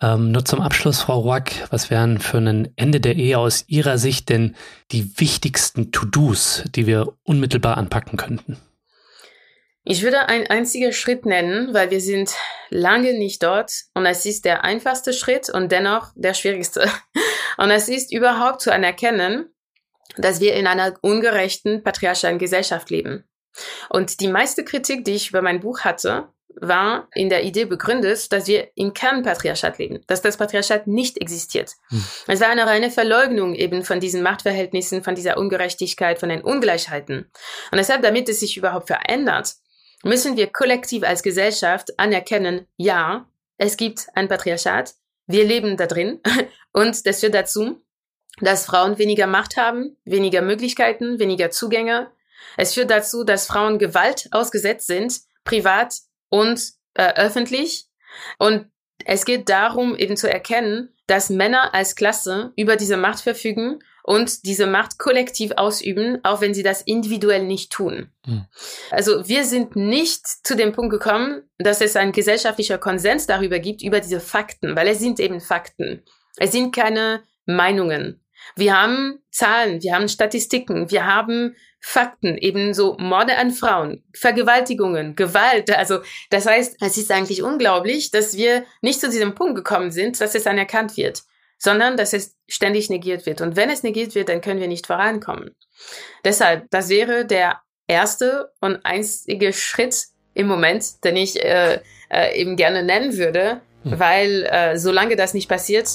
[0.02, 3.98] Ähm, nur zum Abschluss, Frau Ruack, was wären für ein Ende der Ehe aus Ihrer
[3.98, 4.56] Sicht denn
[4.92, 8.58] die wichtigsten To-Dos, die wir unmittelbar anpacken könnten?
[9.84, 12.34] Ich würde einen einzigen Schritt nennen, weil wir sind
[12.70, 16.88] lange nicht dort und es ist der einfachste Schritt und dennoch der schwierigste.
[17.58, 19.54] Und es ist überhaupt zu anerkennen,
[20.16, 23.26] dass wir in einer ungerechten patriarchalen Gesellschaft leben.
[23.90, 26.30] Und die meiste Kritik, die ich über mein Buch hatte,
[26.60, 31.72] war in der Idee begründet, dass wir im Kernpatriarchat leben, dass das Patriarchat nicht existiert.
[31.90, 32.04] Hm.
[32.28, 37.32] Es war eine reine Verleugnung eben von diesen Machtverhältnissen, von dieser Ungerechtigkeit, von den Ungleichheiten.
[37.72, 39.56] Und deshalb, damit es sich überhaupt verändert,
[40.04, 43.28] müssen wir kollektiv als Gesellschaft anerkennen, ja,
[43.58, 44.96] es gibt ein Patriarchat,
[45.28, 46.20] wir leben da drin
[46.74, 47.82] und das führt dazu,
[48.40, 52.12] dass Frauen weniger Macht haben, weniger Möglichkeiten, weniger Zugänge.
[52.58, 55.94] Es führt dazu, dass Frauen Gewalt ausgesetzt sind, privat
[56.32, 57.86] und äh, öffentlich.
[58.40, 58.66] Und
[59.06, 64.46] es geht darum, eben zu erkennen, dass Männer als Klasse über diese Macht verfügen und
[64.46, 68.12] diese Macht kollektiv ausüben, auch wenn sie das individuell nicht tun.
[68.26, 68.46] Mhm.
[68.90, 73.84] Also wir sind nicht zu dem Punkt gekommen, dass es ein gesellschaftlicher Konsens darüber gibt,
[73.84, 76.04] über diese Fakten, weil es sind eben Fakten.
[76.38, 78.21] Es sind keine Meinungen.
[78.56, 85.16] Wir haben Zahlen, wir haben Statistiken, wir haben Fakten, eben so Morde an Frauen, Vergewaltigungen,
[85.16, 85.76] Gewalt.
[85.76, 90.22] Also das heißt, es ist eigentlich unglaublich, dass wir nicht zu diesem Punkt gekommen sind,
[90.22, 91.24] dass es anerkannt wird,
[91.58, 93.42] sondern dass es ständig negiert wird.
[93.42, 95.56] Und wenn es negiert wird, dann können wir nicht vorankommen.
[96.24, 102.56] Deshalb, das wäre der erste und einzige Schritt im Moment, den ich äh, äh, eben
[102.56, 104.00] gerne nennen würde, hm.
[104.00, 105.90] weil äh, solange das nicht passiert,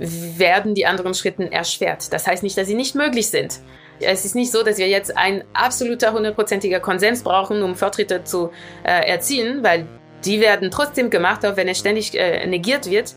[0.00, 2.12] werden die anderen Schritte erschwert.
[2.12, 3.60] Das heißt nicht, dass sie nicht möglich sind.
[4.00, 8.50] Es ist nicht so, dass wir jetzt ein absoluter hundertprozentiger Konsens brauchen, um Fortschritte zu
[8.82, 9.86] äh, erzielen, weil
[10.24, 13.14] die werden trotzdem gemacht, auch wenn es ständig äh, negiert wird.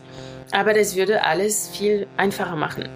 [0.52, 2.88] Aber das würde alles viel einfacher machen.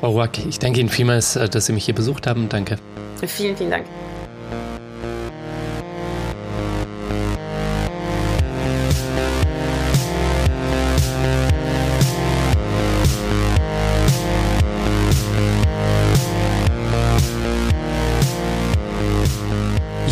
[0.00, 2.48] Frau Ruack, ich danke Ihnen vielmals, äh, dass Sie mich hier besucht haben.
[2.48, 2.76] Danke.
[3.26, 3.86] Vielen, vielen Dank.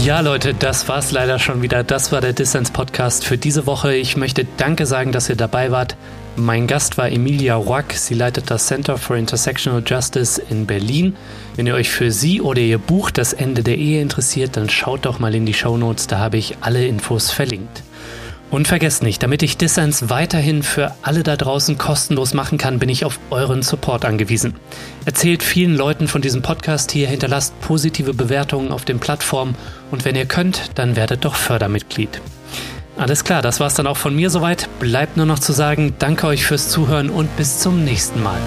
[0.08, 1.84] Ja, Leute, das war's leider schon wieder.
[1.84, 3.94] Das war der Distance Podcast für diese Woche.
[3.94, 5.98] Ich möchte Danke sagen, dass ihr dabei wart.
[6.34, 7.92] Mein Gast war Emilia Roack.
[7.92, 11.14] Sie leitet das Center for Intersectional Justice in Berlin.
[11.56, 15.04] Wenn ihr euch für sie oder ihr Buch Das Ende der Ehe interessiert, dann schaut
[15.04, 16.06] doch mal in die Show Notes.
[16.06, 17.82] Da habe ich alle Infos verlinkt.
[18.50, 22.88] Und vergesst nicht, damit ich Dissens weiterhin für alle da draußen kostenlos machen kann, bin
[22.88, 24.54] ich auf euren Support angewiesen.
[25.04, 29.54] Erzählt vielen Leuten von diesem Podcast hier, hinterlasst positive Bewertungen auf den Plattformen
[29.90, 32.22] und wenn ihr könnt, dann werdet doch Fördermitglied.
[32.96, 34.68] Alles klar, das war's dann auch von mir soweit.
[34.80, 38.40] Bleibt nur noch zu sagen, danke euch fürs Zuhören und bis zum nächsten Mal.